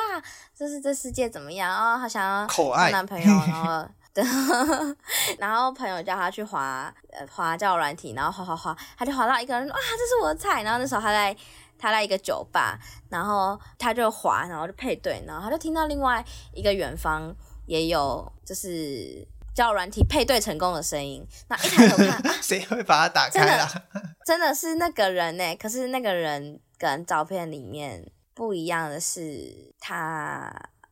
[0.58, 4.24] 就是这世界怎么样哦，好想要交男朋友，然后对，
[5.38, 11.36] 然后朋友叫他去滑呃滑交友软体，然后滑滑滑，他就滑到一个人，哇，这是我的菜，然后那时候他在。
[11.78, 16.24] 他在一个酒吧，然后他就滑，然后就配对，然后他就听到另外
[16.54, 21.24] 一个远方也有就是交友软体配对成功的声音。
[21.50, 23.68] 那一抬头看， 谁、啊、会把它打开啊？
[23.68, 25.56] 真的，真的是那个人呢。
[25.58, 30.50] 可是那个人跟照片里面不一样的是，他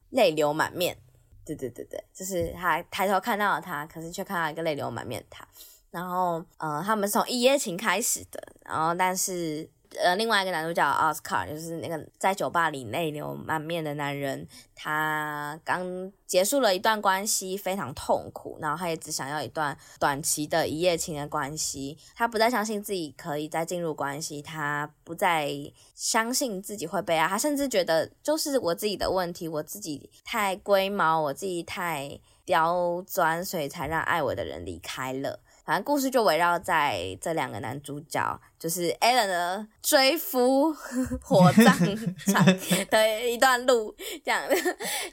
[0.09, 0.97] 泪流满面。
[1.45, 5.47] 对对对对，就是他抬头看到了他，可是却看到一个泪流满面的他。
[5.91, 9.69] 然后，呃，他们从一夜情开始的，然后但是。
[10.01, 25.49] 呃，另外一个男主角奥斯卡，就是那个在酒吧里泪流满面的男人，他刚结束了一段关系，非常痛苦，然后他也只想要一段短期的一夜情的关系，他不再相信自己可以再进入关系，他不再
[25.95, 35.39] 相信自己会被爱，他甚至觉得就是我自己的问题，我自己太龟毛，我自己太刁钻，所以才让爱我的人离开了。
[35.65, 40.73] 反正故事就围绕在这两个男主角，就是 Alan 的追夫
[41.23, 41.73] 火葬
[42.27, 42.45] 场
[42.89, 44.55] 的一段路，这样的，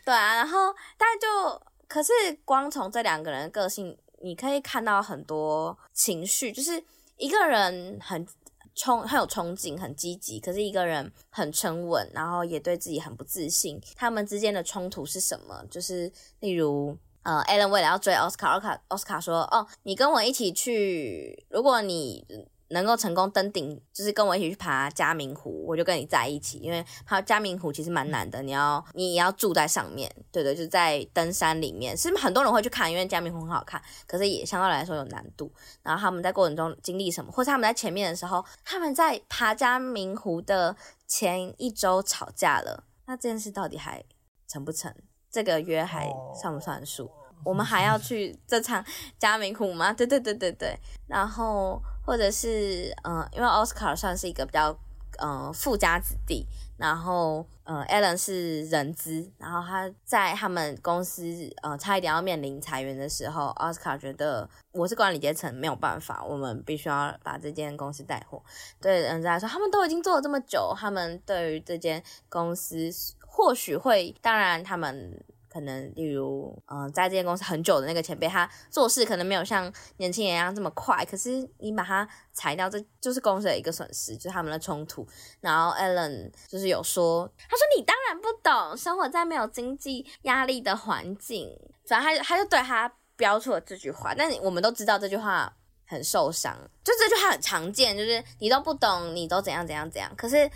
[0.04, 0.34] 对啊。
[0.34, 2.12] 然后，但就可是
[2.44, 6.82] 光从这两个人的个性，你可以看到很多情绪，就是
[7.16, 8.26] 一个人很
[8.74, 13.80] 冲，很有冲劲，很积极，可是一个人很沉稳，然后也对自己很不自信。
[13.94, 15.64] 他们之间的冲突是什么？
[15.70, 22.26] 就是例如，呃，Alan 为了要追奥斯卡，奥斯卡，奥斯卡说：“哦，你跟我一起去，如果你。”
[22.72, 26.58] 能够成功登顶，就是跟我一起去爬嘉明湖，我就跟你在一起。
[26.58, 32.88] 因为爬嘉明湖其实蛮难的，你要你也要住在上面，对对，就在登山里面，是不是很多人会去看？
[32.88, 35.52] 因为嘉明湖很好看，可是也相对来说有难度。
[35.82, 40.76] 然后他们在过程中经历什么，或是他们在前面的时候，他们在爬嘉明湖的
[41.08, 44.04] 前一周吵架了，那这件事到底还
[44.46, 44.94] 成不成？
[45.30, 47.10] 这个约还算不算数？
[47.44, 48.84] 我们还要去这场
[49.18, 49.92] 加明湖吗？
[49.92, 51.82] 对对对对对，然后。
[52.02, 54.76] 或者是呃，因为奥斯卡算是一个比较
[55.18, 56.44] 呃富家子弟，
[56.76, 61.22] 然后呃，Alan 是人资，然后他在他们公司
[61.62, 68.42] 呃差一点要面临裁员的时候，奥斯卡觉得我是管理阶层没有办法，我们必须要把这间公司带火。
[68.80, 72.90] 对人资来说，他们都已经做了这么久，他们对于这间公司
[73.30, 75.24] 或许会，当然他们。
[75.52, 79.64] 可能例如，嗯、在这间公司很久的那个前辈，他做事可能没有像
[79.96, 81.04] 年轻人一样这么快。
[81.04, 85.04] 可是你把他裁掉，这就是公司的一个损失，就是他们的冲突。
[85.40, 91.50] 然后 Alan 就是有说，他说你当然不懂，生活在没有经济压力的环境。
[91.84, 95.52] 反正他他就对他标出了这句话，但我们都知道这句话
[95.84, 100.14] 很受伤，就这句话很常见，就是你都不懂，你都怎样怎样怎样。
[100.16, 100.48] 可是。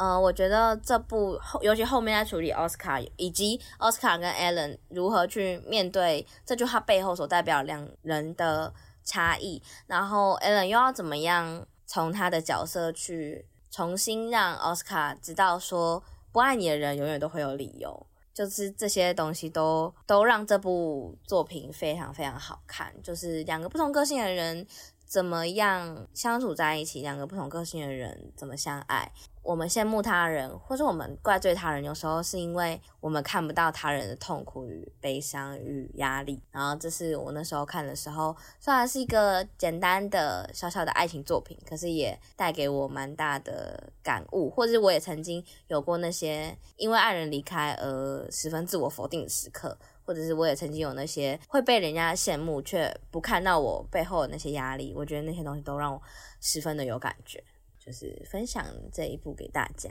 [0.00, 8.72] 呃，我觉得这部后，尤其后面在处理奥斯卡，以及奥斯卡跟 Alan 如何去面对这句话背后所代表两人的
[9.04, 24.66] 差异，然后 Alan 又要怎么样从他的角色去重新让奥斯卡知道说，不爱你的人永远都会有理由，就是这些东西都都让这部作品非常非常好看，就是两个不同个性的人
[25.10, 29.10] 怎么样相处在一起，两个不同个性的人怎么相爱。
[29.42, 36.40] 我们羡慕他人，或者我们怪罪他人，有时候是因为我们看不到他人的痛苦与悲伤与压力。
[36.52, 44.48] 然后，这是我那时候看的时候，虽然是一个简单的小小的爱情作品，可是也带给我蛮大的感悟。
[44.48, 49.76] 或者我也曾经有过那些因为爱人离开而十分自我否定的时刻，
[50.10, 54.92] 或者是我也曾经有那些会被人家羡慕却不看到我背后的那些压力。
[54.96, 56.02] 我觉得那些东西都让我
[56.40, 57.40] 十分的有感觉。
[57.78, 59.88] 就是分享这一部给大家。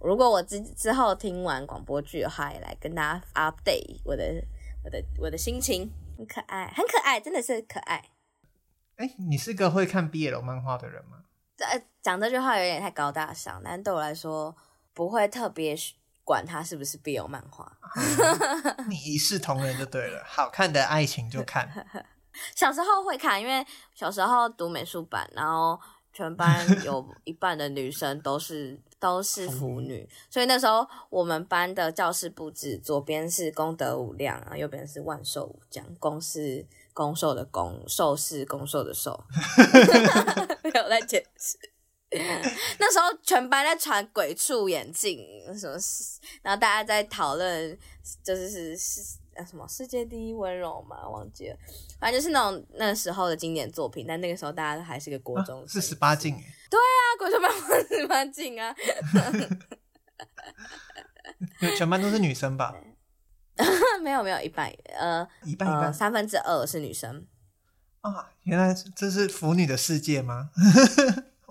[0.00, 4.42] 如果我之之后听完广播剧的话，也来跟大家 update 我的
[4.82, 5.92] 我的我的心情。
[6.16, 8.10] 很可爱，很可爱，真的是可爱。
[8.96, 11.18] 哎、欸，你是个会看 BL 漫画的人吗？
[11.54, 11.64] 这
[12.00, 14.56] 讲这句话有点太高大上，但对我来说
[14.92, 15.76] 不会特别
[16.24, 17.70] 管它是不是 BL 漫画。
[18.88, 21.68] 你一视同仁就对了， 好看的爱情就看。
[22.54, 25.78] 小时候会看，因为小时候读美术班，然后。
[26.12, 35.86] 全班有一半的女生都是都是腐女， 所以那时候我们班的教室布置，左边是功德无量啊，右边是万寿无疆。
[36.00, 39.24] 公是攻受的攻，受是攻受的受。
[40.64, 41.56] 没有在解释。
[42.78, 45.18] 那时候全班在传鬼畜眼镜，
[45.56, 45.78] 什么？
[46.42, 47.78] 然后大家在讨论，
[48.22, 49.46] 就是是呃。
[49.46, 51.08] 什么世界第一温柔嘛？
[51.08, 51.56] 忘记了，
[51.98, 54.04] 反正就是那种那时候的经典作品。
[54.06, 56.34] 但那个时候大家都还是个国中是十八禁。
[56.68, 57.50] 对啊，国中班
[57.88, 58.74] 十八禁啊。
[61.76, 62.74] 全班都是女生吧？
[64.02, 67.26] 没有没有，一半呃一半一半，呃，三分之二是女生
[68.00, 68.30] 啊。
[68.42, 70.50] 原来这是腐女的世界吗？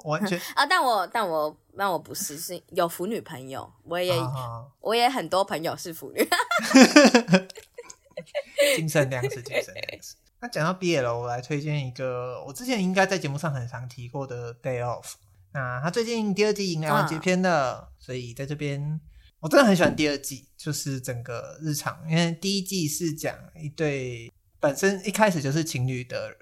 [0.04, 0.66] 完全啊！
[0.66, 6.28] 但我但我那我不是，是有腐女朋友，我也啊我也很多朋友是腐女。
[8.76, 10.16] 精神粮食，精神粮食。
[10.42, 15.04] 那讲到 BL，我来推荐一个，我之前应该在节目上很常提过的《Day Off》。
[15.52, 19.00] 那他最近第二季迎来完结篇了，啊、所以在这边
[19.40, 22.00] 我真的很喜欢第二季，就是整个日常。
[22.10, 26.36] 因为第一季是讲一对本身一开始就是情侣的，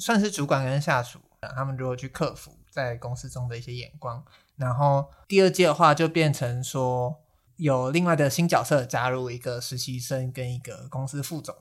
[0.00, 1.18] 算是主管跟下属，
[1.54, 4.24] 他们如何去克服在公司中的一些眼光。
[4.56, 7.20] 然后第二季的话，就变成说。
[7.56, 11.54] 有另外的新角色加入，一个实习生跟一个公司副总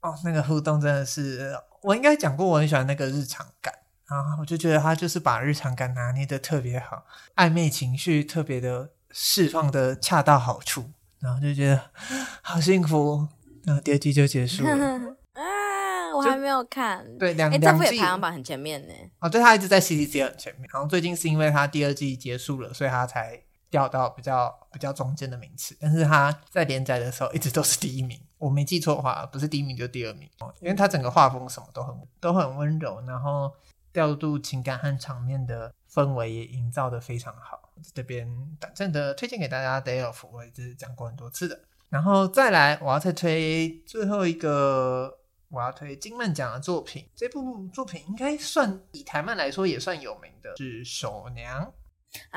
[0.00, 3.74] 哦，那个互动真的是我应该讲过，我很喜欢那个日常感
[4.06, 7.04] 啊，我就觉得他就是把日常感拿捏得特别好，
[7.34, 11.90] 暧昧情绪特别的释放的恰到好处，然后就觉得
[12.40, 13.28] 好幸福。
[13.64, 15.15] 然后第二季就结束了，
[16.16, 18.94] 我还没有看，对两哎，这部也排行榜很前面呢。
[19.20, 23.42] 哦，对，他一直在 CCC 很前面，然后最近是因为他第二季结束了，所以他才。
[23.68, 28.18] 掉到比较比较中间的名次，但是他在连载的时候一直都是第一名。
[28.38, 30.30] 我没记错的话，不是第一名就是第二名。
[30.60, 33.52] 因为他整个画风什么都很都很温柔，然后
[33.92, 37.60] 调度情感和场面的氛围也营造的非常好。
[37.92, 38.26] 这边
[38.60, 41.60] 短暂的推荐给大家《Day Off》，我也是讲过很多次的。
[41.90, 45.12] 然后再来，我要再推最后一个，
[45.48, 47.08] 我要推金曼奖的作品。
[47.14, 51.72] 这部作品应该算以台漫来说也算有名的，是《手娘》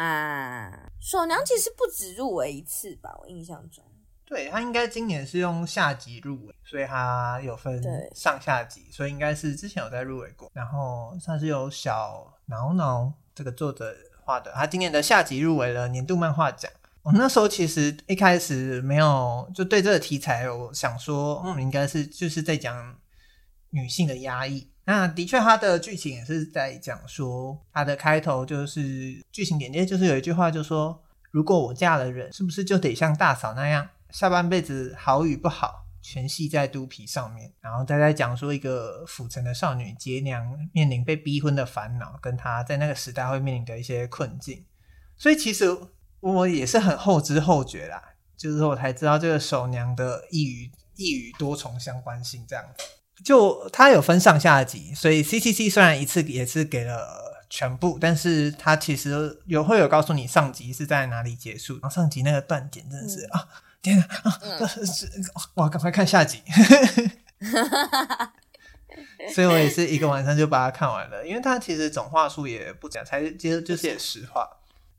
[0.02, 0.70] 啊。
[1.12, 3.16] 《手娘》其实不止入围一次吧？
[3.22, 3.84] 我印象中，
[4.26, 7.82] 对，他应该今年是用下集入围，所以他有分
[8.14, 10.52] 上下集，所以应该是之前有在入围过。
[10.54, 16.72] 然后算是有小挠挠这个作者画的，他今年的下集入围了年度漫画奖。
[17.14, 22.96] 那时候其实一开始没有就对这个题材，我想说，嗯，应该是就是在讲
[23.70, 24.70] 女性的压抑。
[24.86, 31.02] 那的确，它的剧情也是在讲说，它的开头就是剧情简介，就是有一句话，就说
[31.32, 37.54] 如果我嫁了人，是不是就得像大嫂那样，下半辈子好与不好全系在肚皮上面？
[37.62, 44.66] 然后再在讲说一个府城的少女结娘面临被逼婚的烦恼，跟她在那个时代会面临的一些困境。
[45.16, 45.66] 所以其实。
[46.22, 48.02] 我也是很后知后觉啦，
[48.38, 52.84] 就是我才知道这个手娘的一语一语多重相关性这样子。
[53.24, 61.74] 就它有分上下集，所以 CCC 虽然一次也是给了全部，但是它其实有会有告诉你上集是在哪里结束。
[61.82, 63.48] 然后上集那个断点真的是、嗯、啊，
[63.82, 66.42] 天啊啊，嗯、我赶快看下集。
[69.34, 74.48] 所以我也是一个晚上就把它看完了，因为它其实总话术也不讲，才其实就是也实话。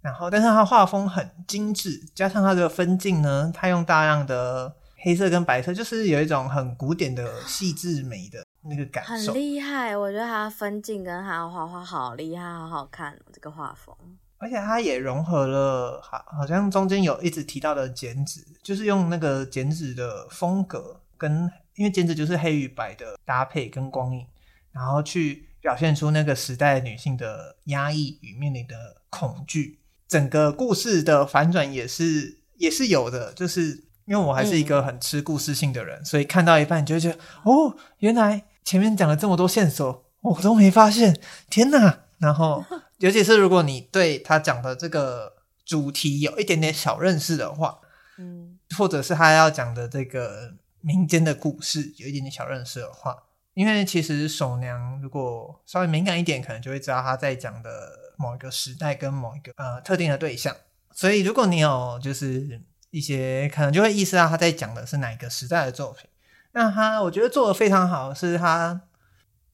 [0.03, 9.33] 然后，但是它画风很精致，加上它的分镜呢，它用大量的黑色跟白色，就是有一种很古典的细致美的那个感受。
[9.33, 13.95] 很厉害，我觉得它分镜跟它画画好厉害，好好看这个画风。
[14.39, 21.43] 而且它也融合了，好，好像中间有一直提到的剪纸，就是用那个剪纸的风格跟，
[21.75, 24.27] 因为剪纸就是黑与白的搭配跟光影，
[24.73, 29.80] 然后去表现出那个时代女性的压抑与面临的恐惧。
[30.11, 41.17] 整个故事的反转也是也是有的，就是因为我还是一个很吃故事性的人，嗯、所以看到一半你就会觉得哦，原来前面讲了这么多线索，我都没发现，
[41.49, 42.01] 天哪！
[42.19, 42.65] 然后，
[42.99, 45.35] 尤其是如果你对他讲的这个
[45.65, 47.79] 主题有一点点小认识的话，
[48.19, 53.17] 嗯，或者是他要讲的这个民间的故事有一点点小认识的话，
[53.55, 58.10] 因为其实手娘如果稍微敏感一点，可能就会知道他在讲的。
[58.21, 60.55] 某一个时代跟某一个呃特定的对象，
[60.93, 62.61] 所以如果你有就是
[62.91, 66.07] 一些可能就会意识到他在讲的是哪一个时代的作品。
[66.53, 68.83] 那他我觉得做的非常好，是他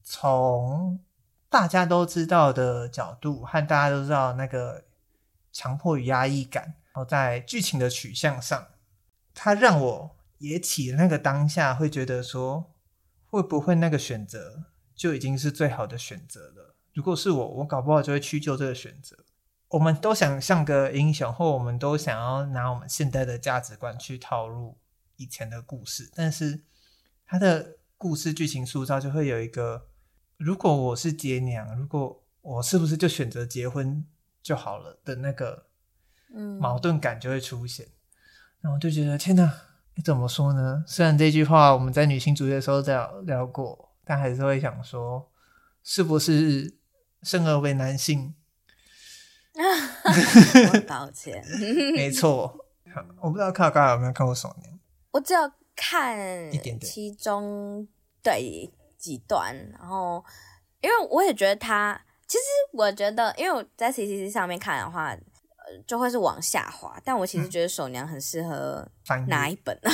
[0.03, 0.99] 从
[1.47, 4.83] 大家都知道的角度和大家都知道那个
[5.53, 8.67] 强迫与压抑感，然后在剧情的取向上，
[9.33, 12.73] 他让我也起那个当下会觉得说，
[13.29, 16.66] 会不会那个选择就已经是最好的选择了。
[16.97, 19.15] 如果是我，我搞不好就会屈就这个选择。
[19.67, 24.79] 我们都想像个英雄，或我们都想要拿我们现代的价值观去套入
[25.17, 26.63] 以前的故事，但是
[27.23, 29.89] 他的故事剧情塑造就会有一个：
[30.37, 34.03] 如果我是爹娘，如果我是不是就选择结婚
[34.41, 35.67] 就好了的那个
[36.59, 37.85] 矛盾感就会出现。
[38.59, 39.53] 然后我就觉得天哪，
[39.93, 40.83] 你怎么说呢？
[40.87, 45.31] 虽然这句话我们在女性主义的时候聊聊过，但还是会想说，
[45.83, 46.75] 是不是？
[47.23, 48.33] 生而为男性，
[50.87, 51.43] 抱歉，
[51.95, 52.55] 没错，
[53.21, 54.73] 我不知道卡卡有没有看过《手娘》，
[55.11, 56.51] 我只有看
[56.81, 57.87] 其中
[58.23, 60.23] 对几段，然后
[60.81, 62.43] 因为我也觉得他，其实
[62.73, 65.17] 我觉得，因为我在 CCC 上面看的话，呃，
[65.85, 68.87] 就会是往下滑，但我其实觉得《手娘》很适合
[69.27, 69.77] 哪一本？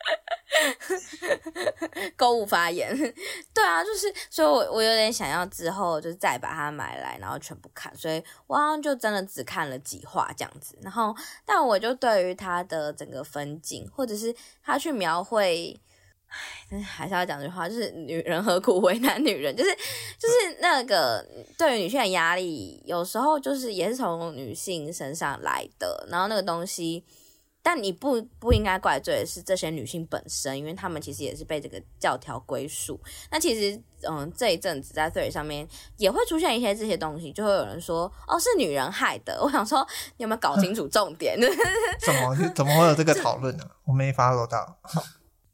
[2.16, 2.96] 购物发言，
[3.54, 10.76] 对啊，就是，所以我我有点想要之后就再把它买来，然后全部看，所以我好像就真的只看了几话这样子。
[10.82, 15.78] 然后，但我就对于他的整个分镜，或者是他去描绘，
[16.70, 19.70] 唉，还是要讲句话，就是女人何苦为难女人，就是
[20.18, 21.24] 就是那个
[21.56, 27.04] 对于女性的压力，有时候就是也是从女性身上来的，然后那个东西。
[27.62, 32.98] 但你不不应该怪罪的是这些女性本身，因为她们其实也是被这个教条归属。
[33.30, 39.86] 那其实，嗯，这一阵子在 Threads 上面也会出现一些这些东西，就会有人说：“哦，是女人害的。”我想说，
[40.16, 41.38] 你有没有搞清楚重点？
[42.00, 43.70] 怎么怎么会有这个讨论呢？
[43.84, 44.78] 我没 follow 到。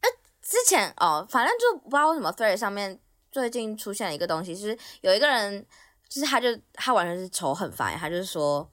[0.01, 0.09] 呃，
[0.41, 3.01] 之前哦，反正就不知道为什么 Threads 上面
[3.33, 5.67] 最近出现了一个东西，就是有一个人，
[6.09, 8.71] 就是他就他完全是仇恨发言，他就是说。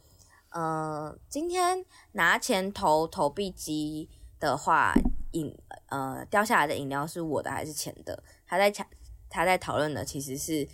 [0.54, 4.94] 呃，今天拿钱投投币机的话，
[5.32, 5.56] 饮
[5.90, 8.24] 呃掉下来的饮料是我的还是钱的？
[8.48, 8.88] 他在抢，
[9.30, 10.68] 他在讨论的其实是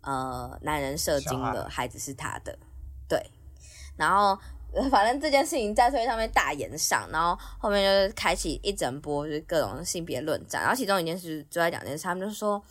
[0.00, 2.58] 呃男人射精的，孩子是他的，
[3.08, 3.30] 对，
[3.96, 4.38] 然后。
[4.90, 12.62] 反正这件事情在推上面大延上，然后后面就是开启一整波就是各种性别论战，然后其中一件事就在讲这件事，他们就说，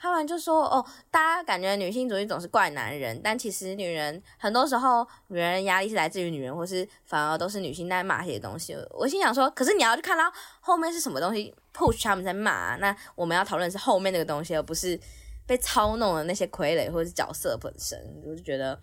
[0.00, 8.74] 他们就说哦，大家感觉女性主义总是怪男人，但其实女人很多时候女人压力是来自于女人，或是反而都是女性在骂些东西。
[8.90, 10.24] 我心想说，可是你要去看到
[10.60, 14.98] 后面是什么东西 push 他们在骂，那我们要讨论是后面那个东西，而不是
[15.46, 17.96] 被操弄的那些傀儡或者是角色本身。
[18.24, 18.80] 我就觉得。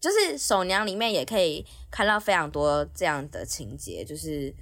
[0.00, 4.54] 就是手娘里面也可以看到非常多这样的情节，就是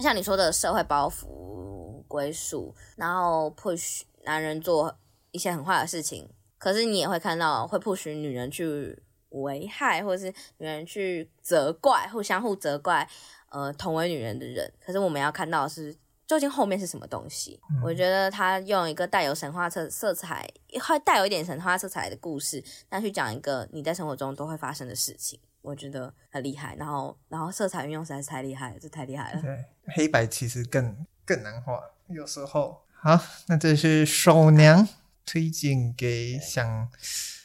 [0.00, 4.98] 像你说的社会包袱、归属，然后 push 男人做
[5.30, 13.08] 一些很坏的事情，可是你也会看到会 push 女人去危害，或者是女人去责怪，互相互责怪，
[13.50, 14.72] 呃，同为女人的人。
[14.84, 15.96] 可是我们要看到的是。
[16.24, 17.60] 究竟后面是什么东西？
[17.68, 20.48] 嗯、我觉得他用一个带有神话色色彩，
[20.80, 26.74] 会带有一点神话色彩的故事，但去讲一个你在生活中都会发生的事情，我觉得很厉害。
[26.76, 29.42] 然后，然后色彩运用实在是太厉害了，这太厉害了。
[29.42, 29.64] 对，
[29.94, 32.80] 黑白其实更更难画，有时候。
[33.02, 34.88] 好，那这是手娘
[35.26, 36.88] 推荐给想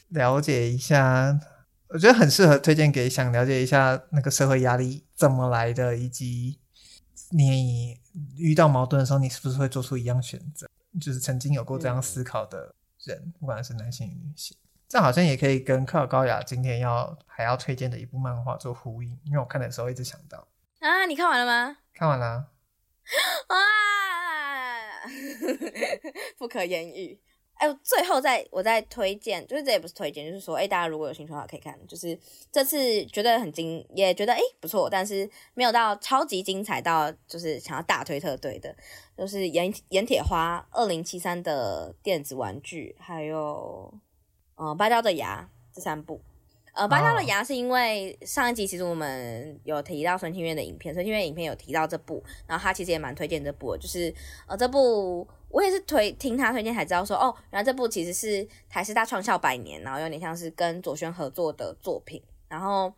[0.09, 1.39] 了解一下，
[1.89, 6.59] 我觉得很适合推荐给想了解一下那个社会压力怎么来的，以及。
[7.31, 7.99] 你
[8.37, 10.65] 遇到矛盾的时候，你是不是会做出一样选择？
[10.97, 14.55] 就是曾经有过这样思考的人，嗯、不管是男性与女性，
[14.87, 19.19] 这好像也可以跟克尔高雅今天要还要推荐的一部漫画做呼应。
[19.25, 20.47] 因为我看的时候一直想到
[20.79, 21.79] 啊，你看完了吗？
[21.93, 22.47] 看完了。
[23.49, 23.55] 哇，
[26.37, 27.19] 不可言喻。
[27.59, 31.75] 哎，最后再我再推荐，就是这也不是推荐，就是说，哎，大家如果有兴趣的话可以看。
[31.87, 32.15] 就是
[32.51, 38.75] 这次觉得很精，也觉得哎不错，但是没有到超级精彩到就是想要大推特对的，
[39.17, 43.91] 就是盐盐铁花二零七三的电子玩具，还有
[44.53, 46.21] 呃芭蕉的牙这三部。
[46.77, 54.13] 呃，芭蕉的牙是因为上一集其实我们有提到孙庆月的影片，孙庆月影片有提到这部，然后他其实也蛮推荐这部，就是
[54.47, 55.27] 呃这部。
[55.49, 62.93] 我也是推听他推荐才知道说哦，原来这部其实是台师大创校百年，然后有点像是跟左轩合作的作品，然后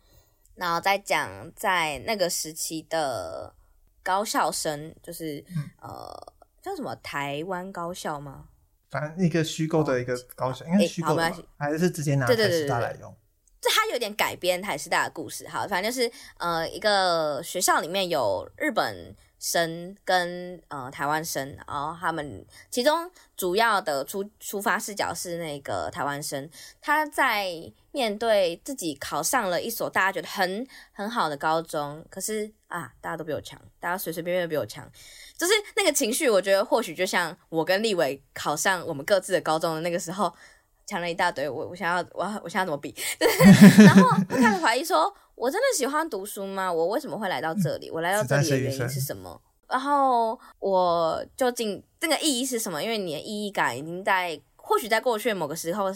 [0.56, 3.54] 然后再讲在那个时期的
[4.02, 8.48] 高校生，就是、嗯、呃叫什么台湾高校吗？
[8.90, 13.14] 反正一个虚构的一个高校，应该是虚构的，还是直接拿台师大来用？
[13.60, 19.14] 这他有点改编台师大的故事，好，反正就是呃一个学校里面有日本。
[19.42, 26.46] 生跟呃台湾生，然后他们其中主要的出出发视角是那个台湾生，
[26.78, 27.50] 他在
[27.90, 34.86] 面对自己考上了一所大家觉得很很好的高中，可是啊大家都比我强，大家随随便便都比我强，
[35.38, 40.30] 就是那个情绪，我觉得或许就像我跟立伟考上我们各自的高中的那个时候，
[40.90, 42.94] 强了一大堆，我我想要我我想要怎么比，
[43.86, 45.14] 然后我开始怀疑说。
[45.40, 46.70] 我真的喜欢读书吗？
[46.70, 47.90] 我为什么会来到这里？
[47.90, 49.40] 我来到这里的原因是什么？
[49.66, 52.82] 然后我究竟这个意义是什么？
[52.84, 55.90] 因为你的意义感已经在或许在过去某个时候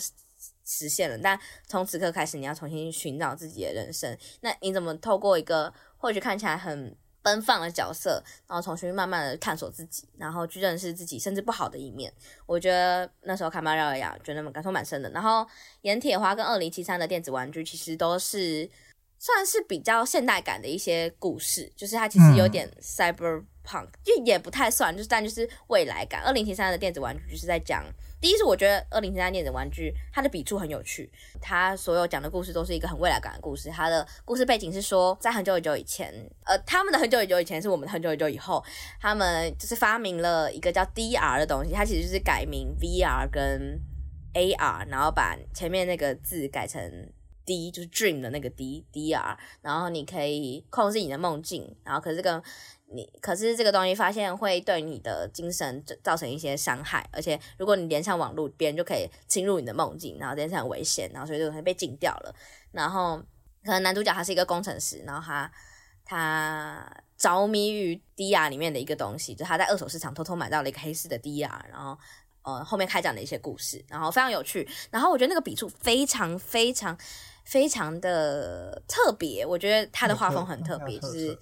[0.65, 4.17] 实现了，但从此刻开始，你要重新寻找自己的人生。
[4.41, 12.13] 那你怎么透过一个或许看起来很奔放的角色，然后重新慢慢的探索自己，然后去认识自己，甚至不好的一面？
[12.47, 15.11] 我觉得那时候看马里奥》呀，觉得感受蛮深的。
[15.11, 15.45] 然后
[15.81, 18.71] 盐铁花跟二零七三的电子玩具，其实都是。
[19.17, 26.23] 算是比较现代感的一些故事，就是它其实有点 cyberpunk，就、嗯、也不太算，就是但就是未来感。
[26.25, 27.87] 二零七三的电子玩具就是在讲，
[28.25, 31.13] 第一是我觉得二零七三电子玩具它的笔触很有趣，
[31.43, 33.69] 它所有讲的故事都是一个很未来感的故事。
[33.69, 36.11] 它的故事背景是说，在很久很久以前，
[36.47, 38.65] 呃，他们的很久很久以前是我们很久很久以后，
[38.99, 43.79] 他们就是发明了一个叫 DR 的东西，它其实就是改名 VR 跟
[44.33, 46.81] AR，然后把前面那个字改成。
[47.47, 52.43] D 就是 dream 的那个 D，DR，然后你可以控制你的梦境，然后可是跟
[52.95, 62.35] 你，可是这个东西发现会对你的精神造成一些伤害，而且如果你连上网络，别人就可以侵入你的梦境，然后这件事很危险，然后所以这个东西被禁掉了。
[62.73, 63.19] 然后
[63.65, 65.51] 可能男主角他是一个工程师，然后他
[66.05, 71.99] 他着迷于 DR 里面的一个东西，就他在二手市场偷偷买到了一个黑市的 DR，然后。
[72.47, 76.95] 呃，后面开展的一些故事，然后非常有趣，然后我觉得那个笔触非常非常
[77.47, 81.35] 非常的特别，我觉得他的画风很特别，就是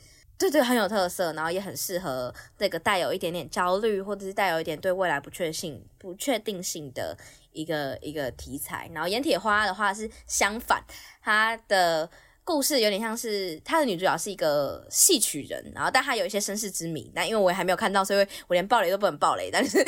[0.42, 7.16] 对对很有特色，然后也很适合这个带有一点点焦虑或者是带有一点对未来不确性不确定性的
[7.52, 8.90] 一个一个题材。
[8.92, 10.82] 然后盐铁花的话是相反，
[11.22, 12.10] 它的
[12.42, 19.48] 故事有点像是它的女主角是一个戏曲人，然后但她有一些身世之谜，但因为我也还没有看到，所以我连暴雷都不能暴雷。
[19.52, 19.78] 但是，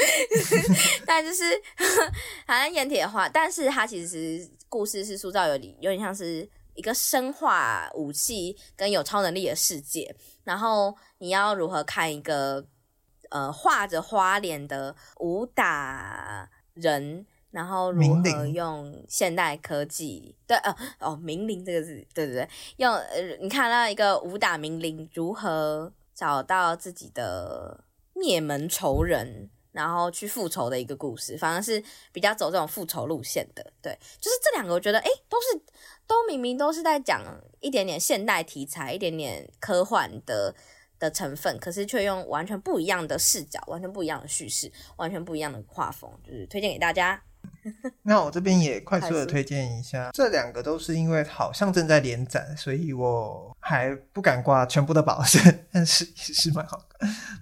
[1.05, 1.45] 但就是
[2.47, 10.15] 好像闫铁花，但是它其实故事是塑造有有点像是一个生化武器跟有超能力的世界，
[10.45, 12.67] 然后你要如何看一个
[13.31, 17.27] 呃画着花脸的武打人。
[17.55, 20.35] 然后如何用现代科技？
[20.45, 31.81] 对，呃，哦，名伶这个字，对对对，用呃，你看到一个武打名伶如何找到自己的灭门仇人，然后去复仇的一个故事，反而是
[32.11, 33.73] 比较走这种复仇路线的。
[33.81, 35.65] 对，就是这两个，我觉得，诶，都是
[36.07, 37.23] 都明明都是在讲
[37.61, 40.55] 一点点现代题材，一点点科幻的
[40.99, 47.23] 的成分，可是却用完全不一样的视角，完全不一样的叙事，完全不一样的画风，就是推荐给大家。
[48.03, 56.83] 那我这边也快速的推荐一下， 这两个都是因为好像正在连载，所以我还不敢挂全部的保证， 但是也是蛮好，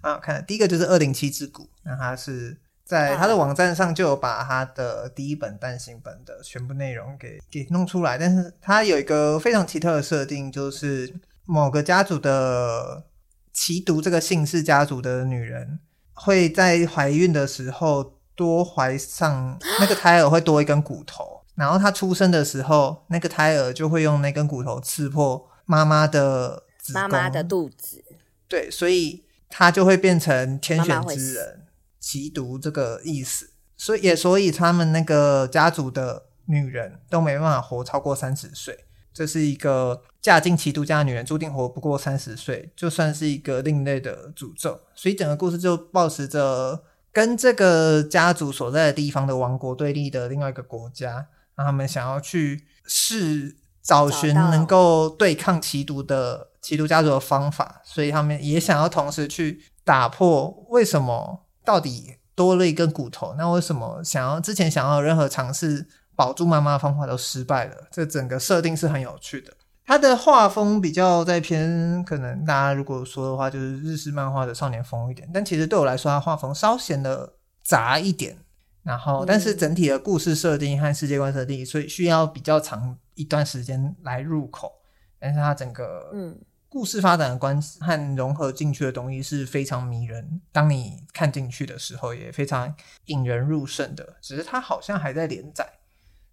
[0.03, 0.43] 蛮好看的。
[0.43, 2.57] 第一个就是《二零七之谷》，那它是
[2.93, 11.14] 在他的网站上就有把他的第一本单行本的全部内容给给弄出来，但是他有一个非常奇特的设定，就是
[11.47, 13.05] 某个家族的
[13.53, 15.80] 奇毒这个姓氏家族的女人
[16.12, 18.18] 会在怀孕的时候。
[18.34, 26.62] 多怀上那个胎儿会多一根骨头，然后她出生的时候，那个胎儿就会用那根骨头刺破妈妈的
[26.95, 28.03] 妈妈的肚子。
[28.49, 31.62] 对，所以她就会变成天选之人，
[32.03, 33.55] 奇毒这个意思。
[33.79, 38.85] 所以也所以他们那个家族的女人都没办法活超过三十岁，
[39.15, 44.81] 这是一个嫁进奇毒家的女人注定活不过三十岁，就算是一个另类的诅咒。
[44.95, 46.85] 所以整个故事就抱持着。
[47.15, 63.35] 跟这个家族所在的地方的王国对立的另外一个国家，让他们想要去试找寻能够对抗奇毒的奇毒家族的方法，所以他们也想要同时去打破为什么到底多了一根骨头？
[63.39, 65.87] 那为什么想要之前想要任何尝试
[66.17, 67.77] 保住妈妈的方法都失败了？
[67.91, 69.53] 这整个设定是很有趣的。
[69.85, 75.29] 他的画风比较在偏，可能大家如果说的话，就是日式漫画的少年风一点。
[75.35, 78.39] 但其实对我来说，他画风稍显得杂一点。
[78.85, 84.73] 然后，但是整体的故事设定和世界观设定，所以需要比较长一段时间来入口。
[85.21, 86.37] 但是它整个嗯
[86.73, 90.41] 故事发展的关系和融合进去的东西是非常迷人。
[90.51, 92.75] 当你看进去的时候，也非常
[93.07, 94.16] 引人入胜的。
[94.23, 95.66] 只是它好像还在连载，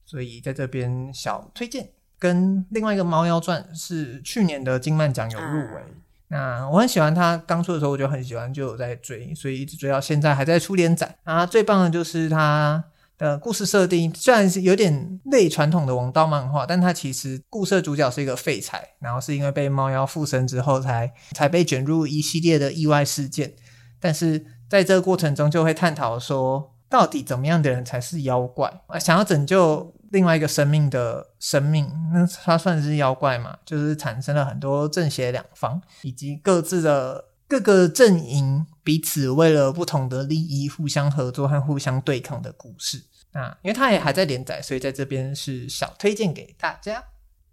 [0.05, 1.89] 所以在这边小推荐。
[2.17, 11.17] 跟另外一个《猫妖传》是去年的金漫奖有入围，啊、那我很喜欢它刚出的时候我就很喜欢，就有在追，所以一直追到现在还在出连载。
[11.25, 12.81] 啊，最棒的就是他
[13.19, 23.53] 的故事设定，虽然是有点类传统的王道漫画，但它其实故事主角是一个废柴，然后是因为被猫妖附身之后才才被卷入一系列的意外事件，
[23.99, 28.81] 但是在这个过程中就会探讨说，到底怎么样的人才是妖怪？
[28.99, 29.93] 想要拯救。
[30.11, 33.55] 另外一个生命的生命，那他算是妖怪嘛？
[33.63, 43.03] 就是产生了很多正邪两方，以及各自的各个阵营彼此为了不同的利益互相合作和互相对抗的故事。
[43.33, 47.03] 那因为它也还在连载，所以在这边是小推荐给大家。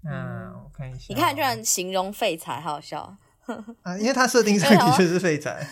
[0.03, 3.17] 那我看一下，你看居然形容废柴，好笑
[3.83, 3.97] 啊！
[3.99, 5.67] 因为它设定上的确是废柴。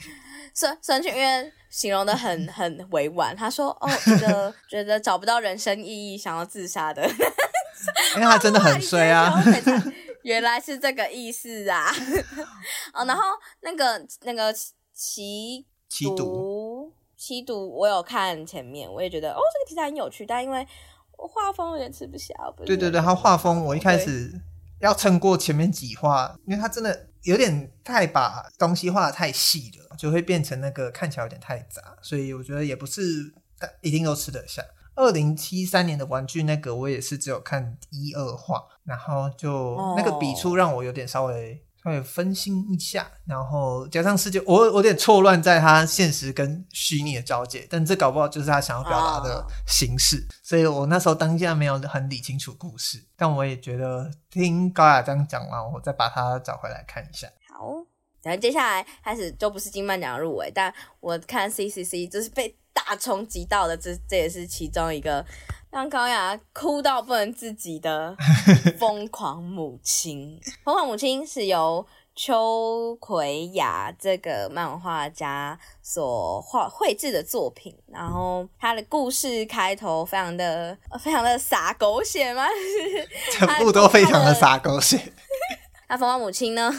[0.54, 7.06] 孙孙庆月形容的很很委婉，他说：“哦，觉得 觉得找不到人生意义，想要自杀的。”
[8.16, 9.42] 因为他真的很衰啊！
[10.22, 11.86] 原来是这个意思啊！
[12.92, 13.22] 哦，然后
[13.60, 14.52] 那个那个
[14.92, 16.59] 奇奇毒
[17.20, 20.66] 奇毒，我有看前面，我也觉得哦，这个题材很有趣，但因为
[21.18, 22.34] 我画风有点吃不消。
[22.56, 24.32] 不对对对，他画风我一开始
[24.80, 27.08] 要撑过前面几画，因为他真的。
[27.24, 33.02] 有点太把东西画得太细了，就会变成那个看起来有点太杂，所以我觉得也不是
[33.82, 34.62] 一定都吃得下。
[34.94, 41.62] 二零七三年的玩具那个我也是只有看一二话，然后就那个笔触让我有点稍微。
[41.82, 57.26] 会分心一下，然后加上世界，我有点错乱在他现实跟虚拟的交界，但这搞不好就是他想要表达的形式，所以我那时候当下没有很理清楚故事，但我也觉得听高雅这样讲完，我再把它找回来看一下。
[57.48, 57.72] 好，
[58.22, 65.24] 然后接下来开始就不是金漫奖入围，但我看 CCC 就是被大冲击到的，这这也是其中一个。
[65.70, 68.16] 让高雅哭到不能自己的
[68.78, 82.44] 疯狂母亲，疯狂母亲是由秋葵雅这个漫画家所画绘制的作品，然后他的故事开头非常的非常的洒狗血吗？
[83.32, 85.00] 全部都非常的洒狗血。
[85.88, 86.72] 那疯狂母亲呢？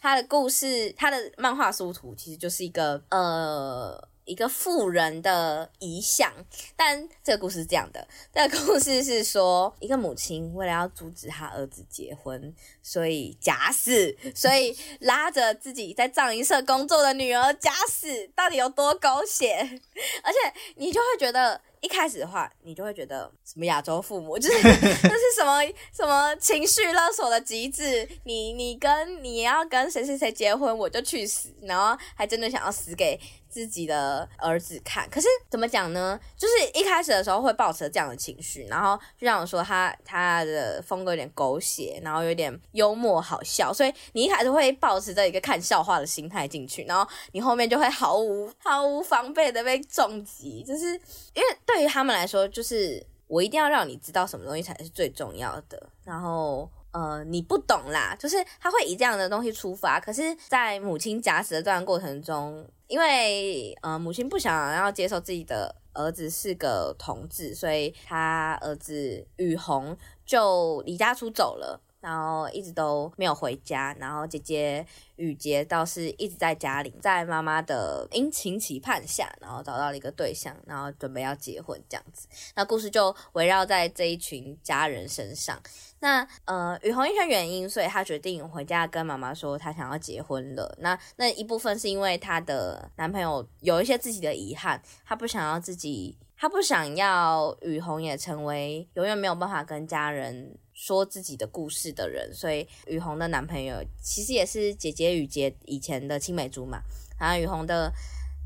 [0.00, 4.07] 他的故事，他的漫画书图其实就是一个呃。
[4.28, 6.32] 一个富人的遗像，
[6.76, 19.56] 但这个故事是这样的：这个故事是说，一个母亲为了要阻止她儿子结婚，所以假死， 所以拉着自己在葬仪社工作的女儿假死，到底有多狗血？
[20.22, 20.38] 而且
[20.76, 21.60] 你就会觉得。
[21.80, 25.62] 一开始的话，你就会觉得什么亚洲父母就是 这是什么
[25.92, 28.08] 什么情绪勒索的极致。
[28.24, 33.18] 你你跟你要跟谁谁谁结婚，我就去死，然后还真的想要死给
[33.48, 35.08] 自己的儿子看。
[35.10, 36.18] 可是怎么讲呢？
[36.36, 50.86] 就是一开始的时候会抱持这样的情绪，然后就像我说他他的风格有点狗血，然后有点幽默好笑，所以你一开始会抱持着一个看笑话的心态进去，然后你后面就会毫无毫无防备的被重击，就是
[51.34, 51.58] 因为。
[51.68, 55.90] 对于他们来说，就是我一定要让你知道什么东西才是最重要的。
[56.02, 60.00] 然后，呃，你不懂啦，就是他会以这样的东西出发。
[60.00, 69.94] 可是，在母亲假死的这段过程中，因为呃，母亲不想要接受自己的儿子是个同志，所以他儿子雨虹
[70.24, 71.78] 就离家出走了。
[72.00, 74.86] 然后一直都没有回家，然后姐姐
[75.16, 82.28] 雨洁倒是一直在家里，在妈妈的殷勤期盼下，然后找到了一个对象，然后准备要结婚这样子。
[82.54, 85.60] 那故事就围绕在这一群家人身上。
[86.00, 90.76] 那呃，雨虹因为原因，所以她决定回家跟妈妈说她想要结婚了。
[90.80, 100.56] 那那一部分是因为她的男朋友有一些自己的遗憾，她不想要自己，她不想要雨虹也成为永远没有办法跟家人。
[100.78, 106.80] 说自己的故事的人，所以雨红的男朋友其实也是姐姐雨洁以前的青梅竹马，
[107.18, 107.92] 然后雨红的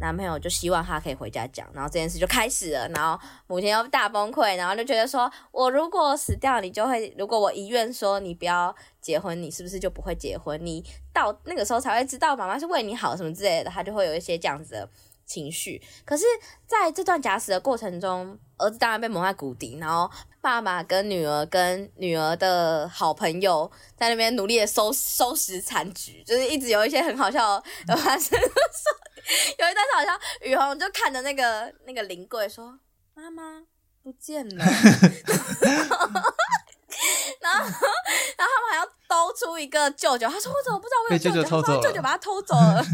[0.01, 10.59] 男朋友就希望她可以回家讲，然后这件事就开始了，然后母亲又大崩溃，然后就觉得说，我如果死掉，你就会；如果我遗愿说你不要结婚，你是不是就不会结婚？
[10.65, 14.89] 你到那个时候才会知道妈妈是为你好什么之类的，她就会有一些这样子的
[15.27, 15.81] 情绪。
[16.07, 16.25] 可是
[16.67, 20.11] 在这段假死的过程中，儿子当然被蒙在鼓底，然后。
[20.43, 28.37] 爸爸跟女儿跟女儿的好朋友在那边努力的收收拾残局，就是一直有一些很好笑的发生。
[28.41, 32.77] 有一段是好像雨红就看着那个那个临柜说
[33.15, 33.63] ：“妈妈
[34.03, 34.73] 不见了。”然
[35.89, 35.95] 后
[37.41, 37.71] 然后
[38.37, 42.85] 他们还要兜出一个舅舅，他说：“我怎么不知道我有舅舅？”舅舅，舅舅把他偷走了。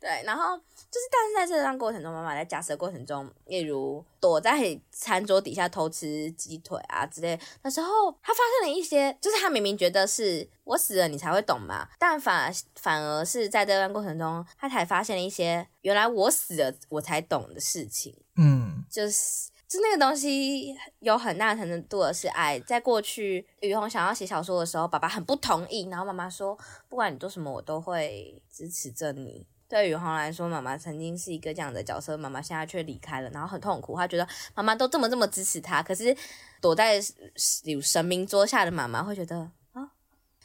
[0.00, 0.58] 对，然后。
[0.90, 18.16] 就是，但是在这段过程中，妈妈在假死的过程中，例如躲在餐桌底下偷吃鸡腿啊之类的时候，她发生了一些，就是她明明觉得是我死了你才会懂嘛，但反而反而是在这段过程中，她才发现了一些原来我死了我才懂的事情。
[18.36, 22.58] 嗯，就是就那个东西有很大程度的是爱。
[22.58, 29.46] 在过去，雨虹想要写小说的时候，爸爸很不同意，然后妈妈说，不管你做什么，我都会支持着你。
[29.70, 33.96] 对雨红来说，妈妈曾经是一个这样的角色，妈妈现在却离开了，然后很痛苦。
[33.96, 36.14] 她觉得妈妈都这么这么支持她，可是
[36.60, 37.00] 躲在
[37.80, 39.88] 神明桌下的妈妈会觉得啊，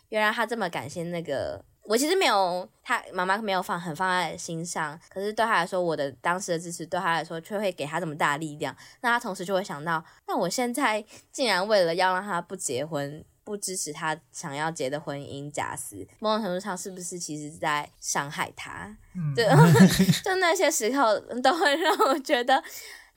[0.10, 8.76] 原来她这么感谢那个我，其实没有她妈妈没有放很放在心上，可是对她来说，我的当时的支持对她来说却会给她这么大力量。
[9.02, 13.26] 那她同时就会想到，那我现在竟然为了要让她不结婚。
[13.46, 18.94] 不支持他想要结的婚姻，假死，某种程度上是不是其实是在伤害他？
[19.16, 19.46] 嗯，对，
[20.26, 22.62] 就那些时候都会让我觉得，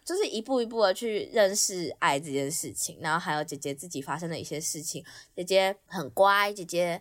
[0.05, 5.05] 就是一步一步的去认识爱这件事情，然后还有姐姐自己发生的一些事情。
[5.35, 7.01] 姐姐很乖，姐姐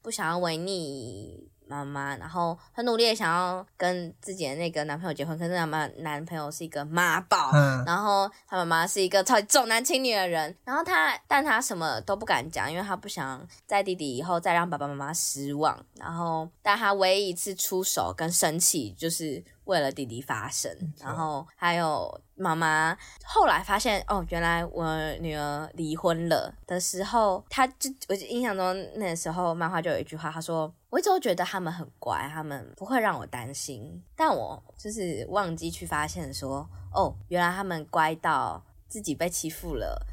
[0.00, 1.48] 不想要违逆。
[1.76, 19.42] 妈妈，然后很努力的想要跟自己的那个男朋友结婚，可是他妈男朋友是一个妈宝，嗯、然后他妈妈是一个超级重男轻女的人，然后他，但他什么都不敢讲，因为他不想在弟弟以后再让爸爸妈妈失望，然后，但他唯一一次出手跟生气就是。
[19.64, 24.86] 为了弟弟发声，然后还有妈妈后来发现哦，原来我
[25.20, 40.06] 女儿离婚了的时候，她就我印象中那时候漫画就有一句话，她说：“我一直都觉得他们很乖，他们不会让我担心，但我就是忘记去发现说，哦，原来他们乖到自己被欺负了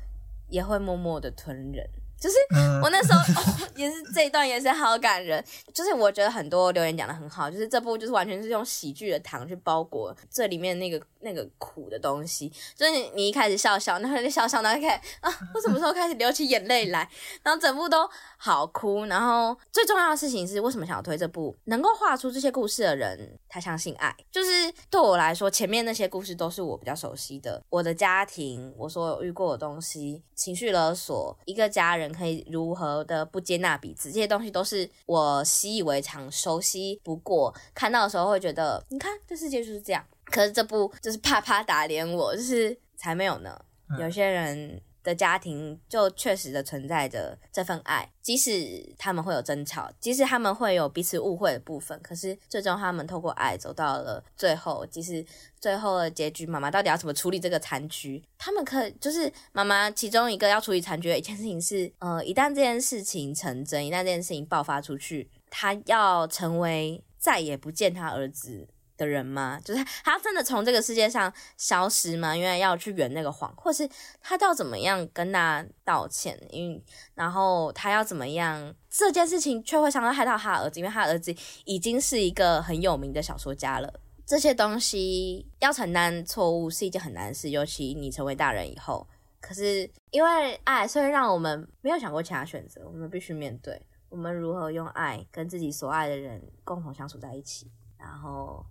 [0.47, 1.89] 也会默默的吞忍。”
[2.19, 2.35] 就是
[2.83, 5.43] 我那时候、哦、也是这一段也是好感人，
[5.73, 17.09] 就是我觉得很多留言讲的很好，就是这部就是完全是用喜剧的糖去包裹这里面那个那个苦的东西，就是你你一开始笑笑，然后就笑笑，然后开始啊，我什么时候开始流起眼泪来，
[17.41, 18.09] 然后整部都
[18.41, 21.55] 好哭，然后最重要的事情是为什么想要推这部？
[21.65, 24.49] 能够画出这些故事的人，他相信爱，就是
[24.89, 32.09] 对我来说，前面那些故事都是我比较熟悉的，我的家庭，我所有遇过的东西，情绪勒索，一个家人。
[32.09, 37.53] 可以如何的不接纳彼此，这些东西都是我习以为常、熟悉不过。
[37.73, 40.03] 看到的时候会觉得，你看这世界就是这样。
[40.25, 43.57] 可是这部就是啪啪打脸我，就是才没有呢。
[43.99, 44.81] 有些人。
[45.03, 54.85] 的家庭就确实的存在着这份爱，即使他们会有争吵，即使他们会有彼此误会的部分，可是最终他们透过爱走到了最后。
[54.89, 55.25] 即使
[55.59, 58.23] 最后的结局，妈妈到底要怎么处理这个残局？
[58.37, 68.67] 他们可就是妈妈其中一个要处理残局的一件事情是，呃，一旦这件事情成真，一旦这件事情爆发出去，他要成为再也不见他儿子
[68.99, 69.59] 的人吗？
[69.63, 72.35] 就是他真的从这个世界上消失吗？
[72.35, 73.89] 因为要去圆那个谎，或是
[74.21, 76.37] 他要怎么样跟他道歉？
[76.51, 76.83] 因为
[77.15, 78.75] 然后他要怎么样？
[78.89, 81.33] 这件事情却会伤害到他儿子，因为他儿子
[81.63, 84.01] 已经是一个很有名的小说家了。
[84.25, 89.07] 这些东西要承担错误是一件很难事，尤其你成为大人以后。
[89.39, 98.65] 可是因为爱，所以让我们没有想过其他选择，我们必须面对我们如何用爱跟自己所爱的人共同相处在一起，然后。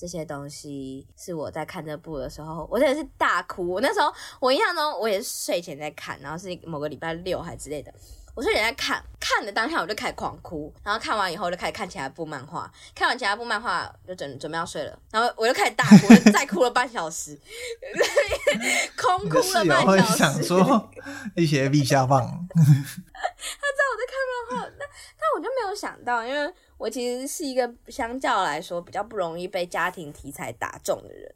[0.00, 3.80] 这些东西是我在看这部的时候，我真的是大哭。
[3.80, 7.92] 那时候我印象中，我也是睡前在看，然后是某个礼拜六还之类的。
[8.34, 17.38] 我睡前在看，看的当下我就开始狂哭，然后看完以后就开始看其他部漫画，看完其他部漫画就准准备要睡了，然后我就开始大哭，我就再哭了半小时，
[18.96, 20.02] 空哭了半小时。
[20.12, 20.90] 会想说
[21.36, 22.20] 一些地下棒，
[22.54, 22.68] 他知
[23.78, 26.52] 道我在看漫画，但但我就没有想到，因为。
[26.80, 31.30] 我其实是一个相较来说比较不容易被家庭题材打中的人，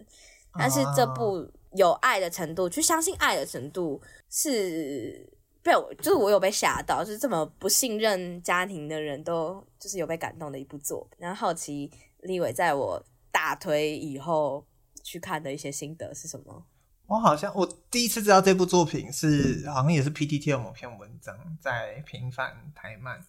[0.58, 5.28] 但是这部有爱的程度，去相信爱的程度是
[5.64, 11.08] 被我，就是我有被吓到，就是这么不信任家庭的人都就是有被感动的一部作。
[11.18, 11.90] 然后好奇
[12.20, 13.02] 立伟在我
[13.32, 14.64] 大推以后
[15.02, 16.66] 去看的一些心得是什么？
[17.06, 23.20] 我好像我第一次知道这部作品是好像也是 PTT 的某篇文章在平反台漫。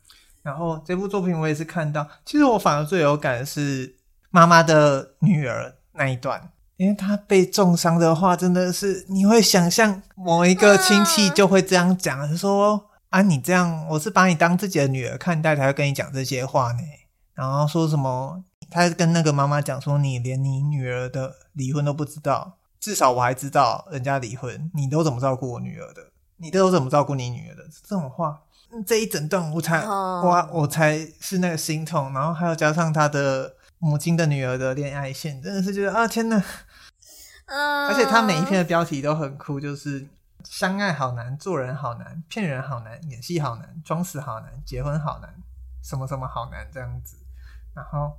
[0.42, 3.96] 然后这部作品我也是看到，其实我反而最有感的是
[4.30, 16.80] 妈妈的女儿那一段，因为他被重伤的话，真的是你会想象某一个亲戚就会这样讲，就说啊，你这样，我是把你当自己的女儿看待，才会跟你讲这些话呢。
[17.34, 26.02] 然后说什么，他跟那个妈妈讲说，你连你女儿的离婚都不知道，至少我还知道人家离婚，你都怎么照顾我女儿的？
[26.38, 27.64] 你都怎么照顾你女儿的？
[27.88, 28.42] 这种话。
[28.86, 30.64] 这一整段我才哇，oh.
[30.64, 36.44] 我才是那个心痛，然后还有加上他的母亲的女儿的恋爱线，真的是觉得啊天呐
[37.48, 40.08] 而且他每一篇的标题都很酷，就是
[40.44, 45.36] 相爱好难，做人好难，骗人好难，演戏好难，装死好难，结婚好难，
[45.84, 47.18] 什么什么好难这样子。
[47.76, 48.18] 然后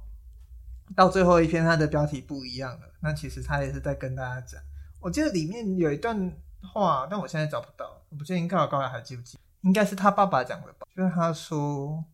[0.94, 2.92] 到最后一篇，他的标题不一样了。
[3.00, 4.60] 那其实他也是在跟大家讲，
[5.00, 9.38] 我记得里面有一段话，但我现在找不到，我不确定高老高还记不记。
[9.62, 12.04] 应该是他爸爸讲的吧，就是他说，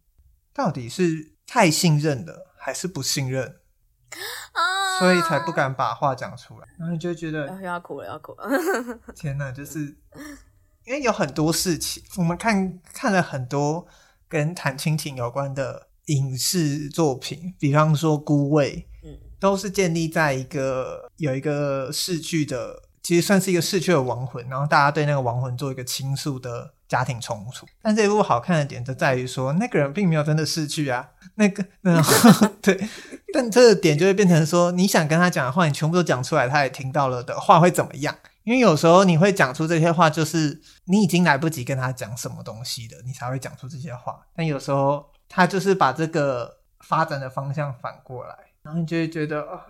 [0.55, 3.61] 到底是太信任了还是不信任，
[4.53, 6.69] 啊、所以才不敢把话讲出来。
[6.79, 8.49] 然后你就觉得要哭了，要哭了！
[9.17, 9.97] 天哪，就是
[10.85, 13.87] 因为有很多事情，我们看看了很多
[14.29, 26.75] 跟谈亲情有关的影视作品，比方说《孤味》，嗯，都是建立在一个有一个逝去的，其实算是一个逝去的亡魂，然后大家对那个亡魂做一个倾诉的。
[26.93, 31.09] 家庭冲突，但这一部好看的点就在于说，那个人并没有真的逝去啊。
[31.37, 32.79] 那个， 然后 对，
[33.33, 38.15] 但这个点就会变成说，你想跟他讲的话，你全部都讲出来，他也听到了的话会怎么样？
[38.45, 44.21] 因为有时候你会讲出这些话，就是你已经来不及跟他讲什么东西的，你才会讲出这些话。
[44.37, 49.61] 但有时候他就是把这个发展的方向反过来，然后你就会觉得，哦，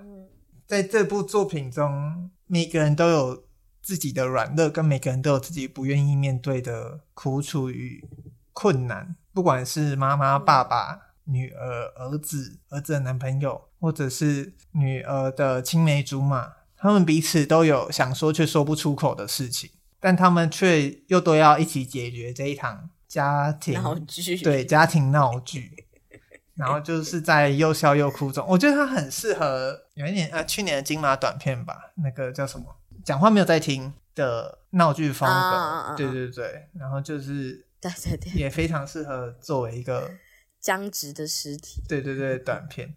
[0.66, 3.44] 在这部作品中，每个人都有。
[3.82, 8.08] 自己的软弱，跟每个人都有自己不愿意面对的苦楚与
[8.52, 9.16] 困难。
[9.34, 24.36] 不管是妈妈、爸爸、女儿、儿子、儿子的男朋友，或者是女儿的青梅竹马，他们彼此都有想说却说不出口的事情，但他们却又都要一起解决这一场家庭闹剧。
[24.36, 25.86] 对，家庭闹剧，
[26.54, 32.66] 然后就是在又笑又哭中，我觉得他很适合有一年啊，去年的金马短片吧，那个叫什么？
[33.04, 40.10] 讲话没有在听的闹剧风格，对对对，然后就是对对对，也非常适合作为一个
[40.60, 41.82] 僵直的尸体。
[41.88, 42.94] 对对对，短片，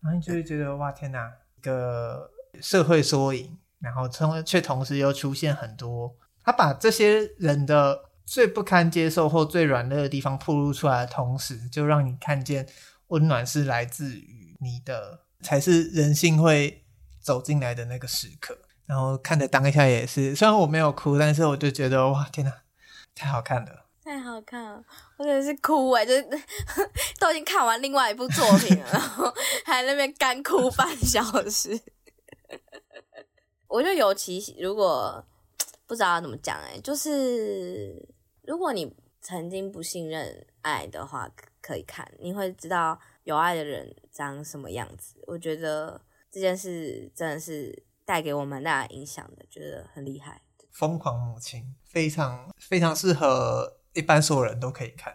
[0.00, 2.30] 然后你就会觉得哇天哪，一个
[2.60, 12.66] 社会缩影，然后同却同时又出现很多，他把这些人的最不堪接受或最软弱的地方暴露出来的同时，就让你看见
[13.08, 16.84] 温暖是来自于你的，才是人性会
[17.20, 18.58] 走进来的那个时刻。
[18.86, 22.52] 然后看的当下也是，虽然我没有哭，但是我就觉得哇天哪，
[23.14, 23.86] 太好看了。
[24.04, 24.84] 太好看了，
[25.16, 26.44] 我真的是哭哎、欸，就是
[27.18, 29.28] 都已经看完另外一部作品了，然后
[29.64, 31.20] 还在那边干哭半小
[31.50, 31.76] 时。
[33.66, 35.24] 我就尤其如果
[35.86, 38.08] 不知道要怎么讲哎、就是
[38.42, 41.28] 如果你曾经不信任爱的话，
[41.60, 45.16] 可以看，你会知道有爱的人长什么样子。
[45.26, 50.40] 我觉得这件事真的是带给我蛮大的影响的，觉得很厉害。
[50.72, 53.74] 疯狂母亲非常非常适合。
[53.92, 55.14] 一般所有人都可以看。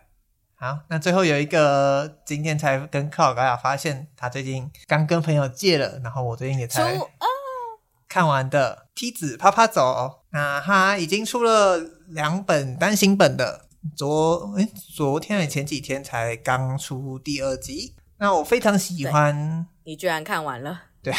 [0.56, 7.00] 好，那最后有一个，今天才跟克劳高雅发现，他最近刚跟朋友借了，然后我最近也才
[8.08, 9.82] 看完的《梯子啪啪走》。
[10.32, 11.78] 那他已经出了
[12.08, 17.96] 两本单行本的，昨诶昨天还前几天才刚出第二集。
[18.18, 20.86] 那我非常喜欢，你居然看完了？
[21.04, 21.14] 对，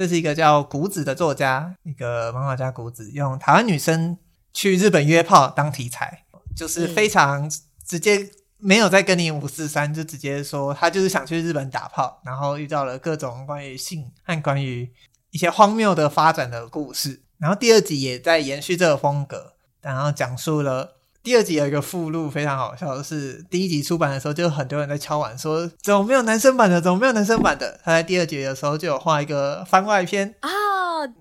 [0.00, 4.16] 这是一个叫谷子的作家，一个漫画家谷子，用台湾女生
[4.50, 6.24] 去日本约炮当题材。
[6.56, 7.46] 就是非常
[7.84, 14.90] 直接，没有再跟你五四三，就直接说他就是想去日本打炮，然后遇到了各种关于性和关于
[15.32, 17.20] 一些荒谬的发展的故事。
[17.36, 27.78] 然后第二集也在延续这个风格，然后讲述了第二集有一个附录非常好笑的是，第一集出版的时候就有很多人在敲碗说怎么没有男生版的，怎么没有男生版的？
[27.84, 30.48] 他在第二集的时候就有画一个番外篇啊，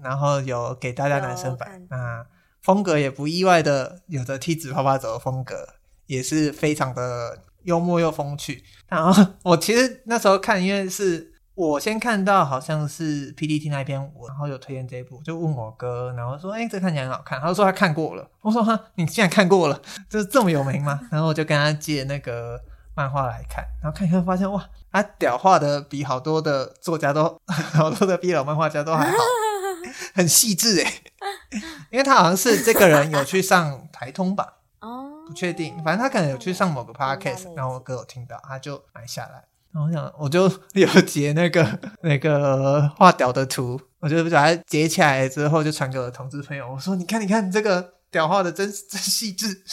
[0.02, 2.26] 然后有给大家男生版啊。
[2.62, 5.56] 风格也不意外的，有着梯子啪啪走的风格，
[6.08, 8.64] 也是非常的幽默又风趣。
[8.88, 18.26] 然后我其实那时候看，因为是我先看到好像是 PDT 那篇文，然后有推荐这一部，就问我哥，然后说：“哎、欸，这看起来很好看。”他说他看过了。
[18.40, 22.58] 我说：“哈，你竟然看过了，就是这么有名吗？”然后我就跟他借那个
[22.96, 27.38] 漫画来看，然后看一看发现哇，他屌画的比好多的作家都，
[27.74, 29.18] 好多的 B 老漫画家都还好，
[30.16, 31.04] 很细致诶。
[31.92, 39.44] 因为他好像是这个人有去上台通吧，哦，不确定，反正他可能有去上某个 podcast，然后我哥有听到，他就买下来。
[39.72, 49.48] 然后我想，我就有截那个 那个画屌的图，我就把它截起来之后就传给我的同志朋友，我说：“你看，你看这个屌画的真真细致。”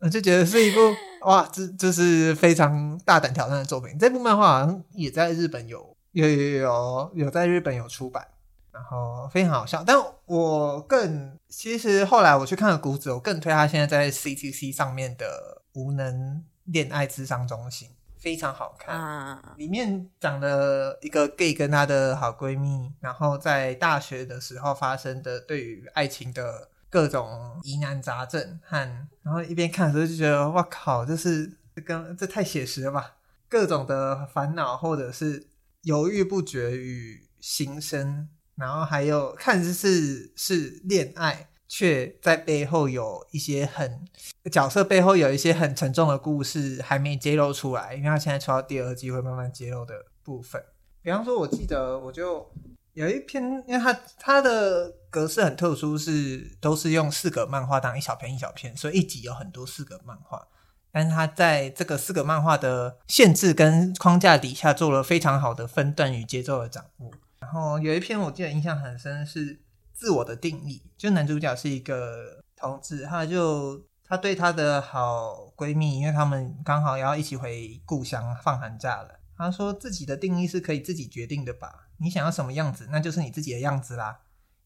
[0.00, 0.80] 我就觉得是一部
[1.26, 3.96] 哇，这这是非常大胆挑战的作品。
[3.98, 8.26] 这部漫画好像也在日本有有有有有在日本有出版。
[8.72, 9.94] 然后非常好笑，但
[10.24, 17.88] 我更其实后来我去看了谷子，我更推他现在在 CTC 上面的无能恋爱智商中心，
[18.18, 18.94] 非常好看。
[18.94, 28.76] 啊，里面讲了一个 gay 跟她的好闺蜜，然后在大学的时候发生的对于爱情的各种疑难杂症和，
[29.22, 33.16] 然后一边看的时候就觉得哇靠，这是这跟这太写实了吧？
[33.48, 35.48] 各种的烦恼或者是
[35.82, 38.28] 犹豫不决与心声。
[38.54, 44.04] 然后还有看似是是恋爱，却在背后有一些很
[44.50, 50.62] 角色背后有一些很沉重的故事还没揭露出来，因为他现在出到第二季会慢慢揭露的部分。
[51.00, 52.46] 比方说，我记得我就
[52.92, 60.46] 有一篇，因为它它的格式很特殊，是都是用四格漫画当一小篇一小篇，所以一集有很多四格漫画。
[60.90, 67.10] 但是它在这个四格漫画的限制跟框架底下，做了非常好的分段与节奏的掌握。
[67.38, 69.58] 然后有一篇我记得印象很深，是
[70.02, 70.82] 自我的定义。
[70.98, 79.20] 就男主角是一个同志，他就他对他的好闺蜜，因为他们刚好要一起回故乡放寒假了。
[79.36, 81.86] 他说自己的定义是可以自己决定的吧？
[81.98, 84.18] 你想要什么样子，那就是你自己的样子啦。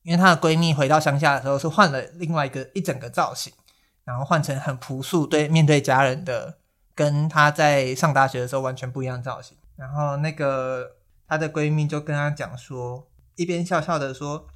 [0.04, 3.52] 因为她的闺蜜回到乡下的时候是换了另外一个一整个造型，
[4.04, 6.56] 然后换成很朴素对面对家人的，
[6.94, 9.54] 跟她在上大学的时候完全不一样的造型。
[9.76, 10.96] 然后那个。
[11.28, 14.46] 她的闺蜜就跟她讲说，一边笑笑的说：“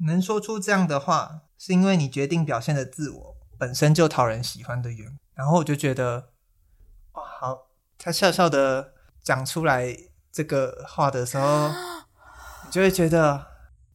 [0.00, 6.30] 能说出这样的话，是因为你决定表现的自我本身就讨人喜欢的缘。”然后我就觉得，
[7.12, 7.68] 哇，好！
[7.96, 8.92] 他笑笑的
[9.22, 9.96] 讲出来
[10.32, 11.68] 这个话的时候，
[12.64, 13.46] 你就会觉得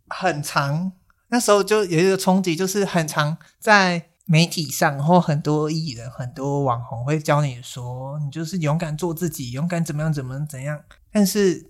[0.08, 0.94] 很常。
[1.28, 10.82] 那时候就有一个冲击，就是很常在媒体上或很多艺人、很多网红会教你说，你就是勇敢做自己，勇敢怎么样怎么怎样，
[11.12, 11.69] 但是。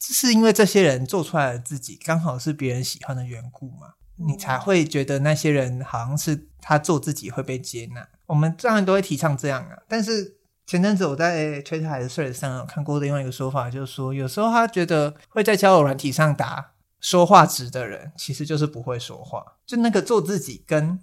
[0.00, 3.94] 是因为这些人做出来的自己刚好是别人喜欢的缘故嘛？
[4.16, 8.08] 你才会觉得那些人好像是他做自己会被接纳。
[8.26, 19.42] 我们当然都会提倡这样啊，但是前阵子我在 Twitter 还是 Threads 上有看过另外一个说法，就是说有时候他觉得会在交友软体上打说话直的人，其实就是不会说话。
[19.64, 20.98] 就那个做自己跟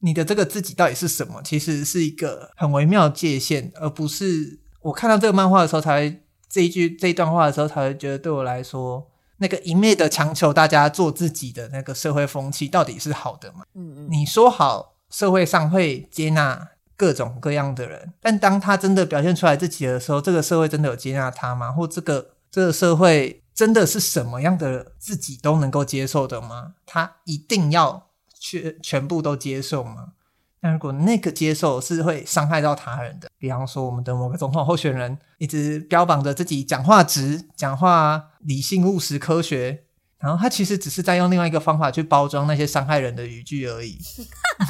[0.00, 6.22] 你的这个自己到底是什么，其实是一个很微妙的界限，而不是我看到这个漫画的时候才会
[6.56, 9.06] 这一句这一段话的时候才会觉得对我来说。
[9.38, 13.64] 那个一昧的强求大家做自己的那个社会风气到底是好的吗？
[13.74, 21.70] 嗯嗯，你说好社会上会接纳各种各样的人，但当他真的表现出来自己的时候，这个社会真的有接纳他吗？
[21.70, 26.72] 或这个这个社会真的是什么样的自己都能够接受的吗？
[26.86, 28.08] 他一定要
[28.40, 30.14] 全全部都接受吗？
[30.60, 39.84] 那如果那个接受是会伤害到他人的，比方说我们的某个总统候选人一直标榜着自己讲话直、讲话理性、务实、科学，
[40.18, 43.98] 然后他其实只是在用另外一个方法去包装那些伤害人的语句而已。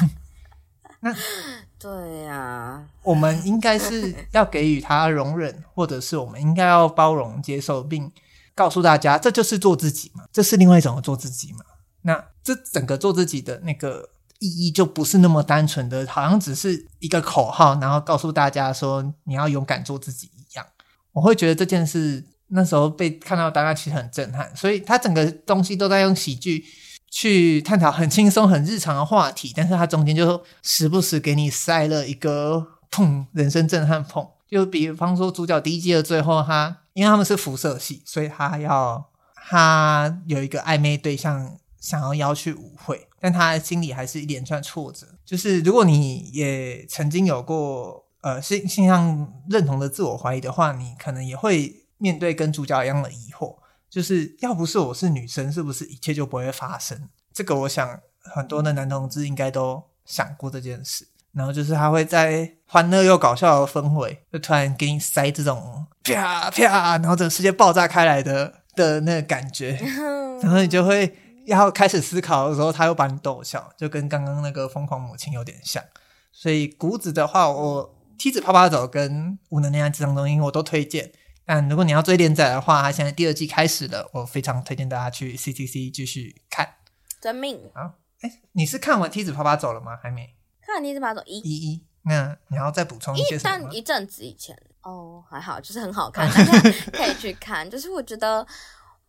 [0.99, 1.15] 那
[1.79, 8.11] 对呀、啊，我们应该是要给予他容忍，或者是我们应该要包容、接受，并
[8.53, 11.59] 告诉大家，这就是做自己嘛，这是另外一种的做自己嘛。
[12.01, 14.09] 那这整个做自己的那个。
[14.39, 20.65] 意义就不是那么单纯的，好像只是一个口号，然后告诉大家说你要勇敢做自己一样。
[21.13, 24.55] 我会觉得这件事那时候被看到，大家其实很震撼。
[24.55, 26.63] 所以他整个东西都在用喜剧
[27.09, 34.29] 去探讨很轻松、很日常的话题，但是他中间就时不时给你塞了一个砰，人生震撼砰。
[34.49, 39.09] 就比方说主角第一季的最后，他因为他们是辐射系，所以他要
[39.49, 41.57] 他有一个暧昧对象。
[41.87, 45.07] 想要邀去舞会，但他心里还是一连串挫折。
[45.23, 53.55] 就是如果你也曾经有过呃性性向认同的自我怀疑的话，你可能也会面对跟主角一样的疑惑，
[53.89, 57.07] 就是要不是我是女生，是不是一切就不会发生？
[57.31, 61.07] 这个我想很多的男同志应该都想过这件事。
[61.31, 69.79] 然后就是他会在欢乐又搞笑的氛围，就突然给你塞这种啪啪，然后整个世界爆炸开来的的那个感觉，
[70.43, 71.15] 然后你就会。
[71.47, 75.83] 要开始思考的时候，他又把你逗笑，就跟刚刚那个疯狂母亲有点像。
[76.31, 81.11] 所以谷子的话，我梯子啪啪走跟无能恋爱咨商中心我都推荐。
[81.45, 86.75] 但如果你要追连载的话，它现在第二季开始了，我非常推荐大家去 CCC 继续看。
[87.21, 89.97] 真命好，哎、欸，你是看完梯子啪啪走了吗？
[90.03, 91.83] 还没看完梯子啪啪走一一一。
[92.03, 93.57] 那你要再补充一些什么？
[93.61, 97.69] 但一阵子以前哦，还好，就是很好看， 大家可以去看。
[97.69, 98.45] 就是我觉得。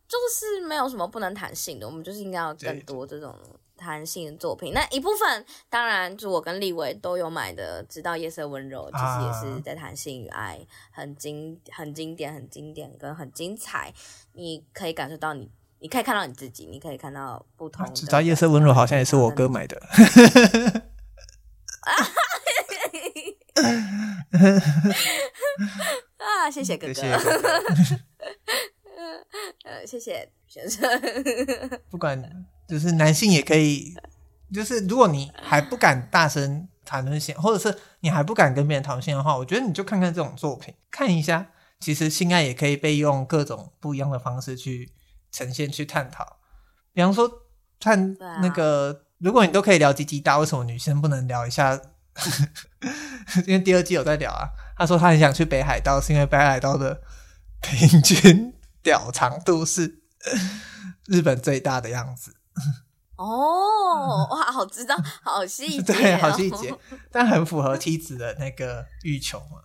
[0.09, 3.35] 就是没有什么不能谈性的，我们就是应该要更多这种
[3.77, 4.73] 谈性的作品。
[4.73, 10.59] 那一部分当然，就我跟立伟都有买的《直到夜色温柔》，其实也是在谈性与爱，
[10.91, 13.93] 很经很经典、很经典跟很精彩。
[14.33, 17.91] 你可以感受到你，你可以看到你自己，你可以看到不同的。
[17.95, 19.79] 《直到夜色温柔》好像也是我哥买的。
[26.17, 26.93] 啊，谢谢哥哥。
[26.97, 27.61] 谢谢哥哥
[29.63, 30.89] 呃，谢谢先生。
[31.89, 32.21] 不管
[32.67, 33.93] 就是男性也可以，
[34.53, 41.47] 就是如果你还不敢大声谈论性，或者是你还不敢跟别人讨论性的话，我觉得你就看看这种作品，看一下，
[41.79, 44.91] 其实性爱也可以被用各种不一样的方式去
[45.31, 46.37] 呈现、去探讨。
[46.93, 47.29] 比方说，
[47.79, 51.79] 看那个，啊、如果你都可以聊鸡鸡大，为什么女生不能聊一下？
[53.45, 57.01] 因为第二季有在聊啊，他说他很想去北海道，是因为北海道的
[57.61, 58.53] 平均。
[58.81, 60.01] 屌长度是
[61.07, 62.35] 日本最大的样子。
[63.15, 66.73] 哦，哇，好知道，好细节， 对，好细节，
[67.11, 69.59] 但很符合梯子的那个欲求嘛，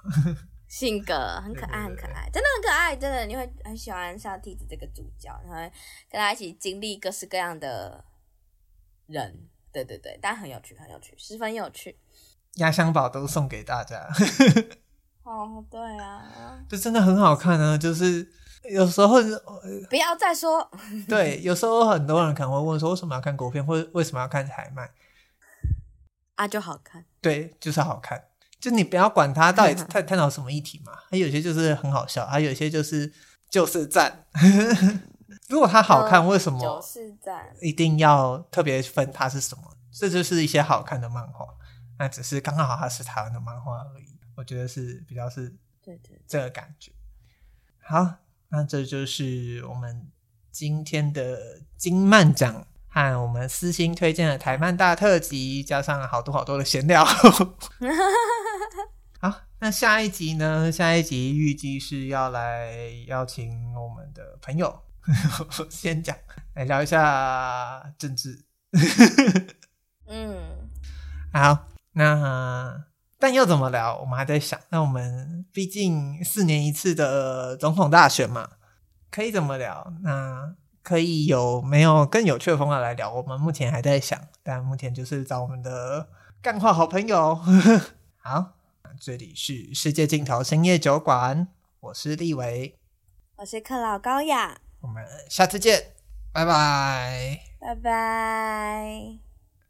[0.66, 5.73] 性格很可爱，很可爱，真的很可爱，真的你会很喜欢像梯子这个主角，然后
[6.11, 8.05] 跟他一起经历各式各样的
[9.07, 11.97] 人，对对对，但很有趣，很有趣，十分有趣，
[12.55, 14.05] 压箱宝都送给大家，
[15.23, 18.32] 哦，对啊， 这真的很好看啊，就是。
[18.70, 19.16] 有时候
[19.91, 20.70] 不要再说。
[21.09, 24.91] 对，有时候很多人可能会问说，为什么要看国片，或者为什么要看台漫？
[26.36, 27.05] 啊，就好看。
[27.20, 28.24] 对，就是好看。
[28.59, 33.12] 就你不要管它到底探 探讨什么议题嘛，它有些就是很好笑，它有些就是
[33.51, 34.24] 就是赞。
[35.49, 37.55] 如果它好看，为什么就是赞？
[37.61, 39.77] 一定要特别分它是什么？
[39.93, 41.47] 这就是一些好看的漫画，
[41.99, 44.19] 那只是刚刚好它是台湾的漫画而已。
[44.36, 46.91] 我觉得是比较是对对这个感觉。
[47.81, 48.16] 好。
[48.55, 50.06] 那这就是我们
[50.52, 57.05] 今天的金漫奖和我们私心推荐的台漫大特辑，加上好多好多的闲聊。
[59.20, 60.70] 好，那下一集呢？
[60.70, 62.70] 下一集预计是要来
[63.09, 64.85] 邀请我们的朋友，
[65.68, 66.16] 先讲
[66.55, 68.44] 来聊一下政治。
[70.06, 70.70] 嗯，
[71.32, 72.85] 好，那
[73.24, 74.60] 但要怎么聊，我们还在想。
[74.68, 78.46] 那我们毕竟四年一次的总统大选嘛，
[79.10, 79.90] 可以怎么聊？
[80.02, 83.10] 那可以有没有更有趣的方法来聊？
[83.10, 86.06] 我们目前还在想，但目前就是找我们的
[86.42, 87.34] 干话好朋友。
[88.20, 88.52] 好，
[89.01, 91.48] 这里是世界尽头深夜酒馆，
[91.80, 92.78] 我是立维，
[93.36, 95.94] 我是克劳高雅，我们下次见，
[96.30, 99.34] 拜拜，拜拜。